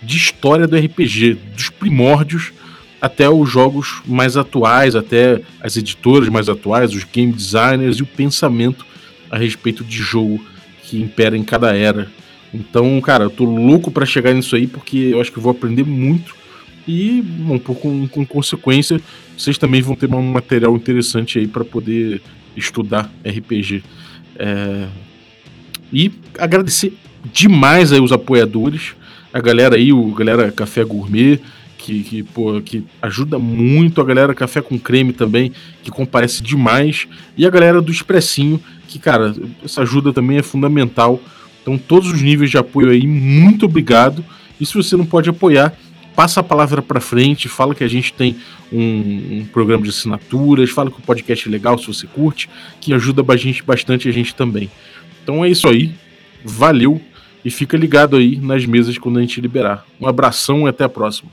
de 0.02 0.18
história 0.18 0.68
do 0.68 0.78
RPG, 0.78 1.38
dos 1.56 1.70
primórdios 1.70 2.52
até 3.00 3.30
os 3.30 3.50
jogos 3.50 4.02
mais 4.06 4.38
atuais, 4.38 4.96
até 4.96 5.42
as 5.62 5.78
editoras 5.78 6.30
mais 6.30 6.50
atuais, 6.50 6.94
os 6.94 7.04
game 7.04 7.32
designers 7.32 7.98
e 7.98 8.04
o 8.04 8.08
pensamento 8.08 8.86
a 9.30 9.38
respeito 9.38 9.84
de 9.84 9.98
jogo 9.98 10.44
que 10.84 11.00
impera 11.00 11.38
em 11.38 11.44
cada 11.44 11.76
era. 11.76 12.10
Então, 12.54 13.00
cara, 13.02 13.26
eu 13.26 13.30
tô 13.30 13.44
louco 13.44 13.92
para 13.92 14.06
chegar 14.06 14.34
nisso 14.34 14.56
aí 14.56 14.66
porque 14.66 14.98
eu 14.98 15.22
acho 15.22 15.32
que 15.32 15.38
eu 15.38 15.44
vou 15.44 15.52
aprender 15.52 15.84
muito 15.84 16.36
e, 16.88 17.22
bom, 17.22 17.60
por, 17.60 17.76
com, 17.76 18.08
com 18.08 18.26
consequência, 18.26 19.02
vocês 19.38 19.58
também 19.58 19.82
vão 19.82 19.96
ter 19.96 20.12
um 20.14 20.22
material 20.22 20.76
interessante 20.76 21.38
aí 21.38 21.48
para 21.48 21.66
poder 21.66 22.22
estudar 22.56 23.12
RPG. 23.26 23.84
É... 24.38 24.88
E 25.92 26.12
agradecer 26.38 26.94
demais 27.32 27.92
aí 27.92 28.00
os 28.00 28.12
apoiadores, 28.12 28.96
a 29.34 29.40
galera 29.40 29.76
aí, 29.76 29.92
o 29.92 30.12
galera 30.12 30.52
Café 30.52 30.84
Gourmet, 30.84 31.40
que, 31.78 32.04
que, 32.04 32.24
pô, 32.24 32.62
que 32.62 32.84
ajuda 33.02 33.38
muito, 33.38 34.02
a 34.02 34.04
galera 34.04 34.34
Café 34.34 34.62
com 34.62 34.80
Creme 34.80 35.14
também, 35.14 35.52
que 35.84 35.92
comparece 35.92 36.42
demais, 36.42 37.08
e 37.38 37.46
a 37.46 37.50
galera 37.50 37.82
do 37.82 37.92
Expressinho, 37.92 38.60
que, 38.88 39.00
cara, 39.00 39.36
essa 39.64 39.82
ajuda 39.82 40.12
também 40.12 40.38
é 40.38 40.44
fundamental. 40.44 41.22
Então, 41.62 41.78
todos 41.78 42.12
os 42.12 42.22
níveis 42.22 42.50
de 42.50 42.58
apoio 42.58 42.90
aí, 42.90 43.06
muito 43.06 43.66
obrigado. 43.66 44.24
E 44.60 44.66
se 44.66 44.74
você 44.74 44.96
não 44.98 45.06
pode 45.06 45.30
apoiar, 45.30 45.74
passa 46.18 46.40
a 46.40 46.44
palavra 46.44 46.82
para 46.82 47.00
frente, 47.00 47.48
fala 47.48 47.76
que 47.76 47.84
a 47.84 47.88
gente 47.88 48.12
tem 48.12 48.36
um, 48.74 48.80
um, 48.80 49.48
programa 49.54 49.84
de 49.84 49.92
assinaturas, 49.92 50.72
fala 50.72 50.90
que 50.90 50.98
o 50.98 51.04
podcast 51.04 51.48
é 51.48 51.52
legal 51.52 51.78
se 51.78 51.86
você 51.86 52.08
curte, 52.08 52.50
que 52.82 52.92
ajuda 52.92 53.24
a 53.32 53.38
gente, 53.38 53.62
bastante 53.62 54.10
a 54.10 54.12
gente 54.12 54.34
também. 54.34 54.68
Então 55.22 55.46
é 55.46 55.50
isso 55.50 55.68
aí, 55.68 55.94
valeu 56.44 57.00
e 57.46 57.52
fica 57.52 57.78
ligado 57.78 58.16
aí 58.16 58.36
nas 58.36 58.66
mesas 58.66 58.98
quando 58.98 59.20
a 59.20 59.22
gente 59.22 59.40
liberar. 59.40 59.86
Um 60.02 60.08
abração 60.08 60.66
e 60.66 60.70
até 60.70 60.86
a 60.86 60.90
próxima. 60.90 61.30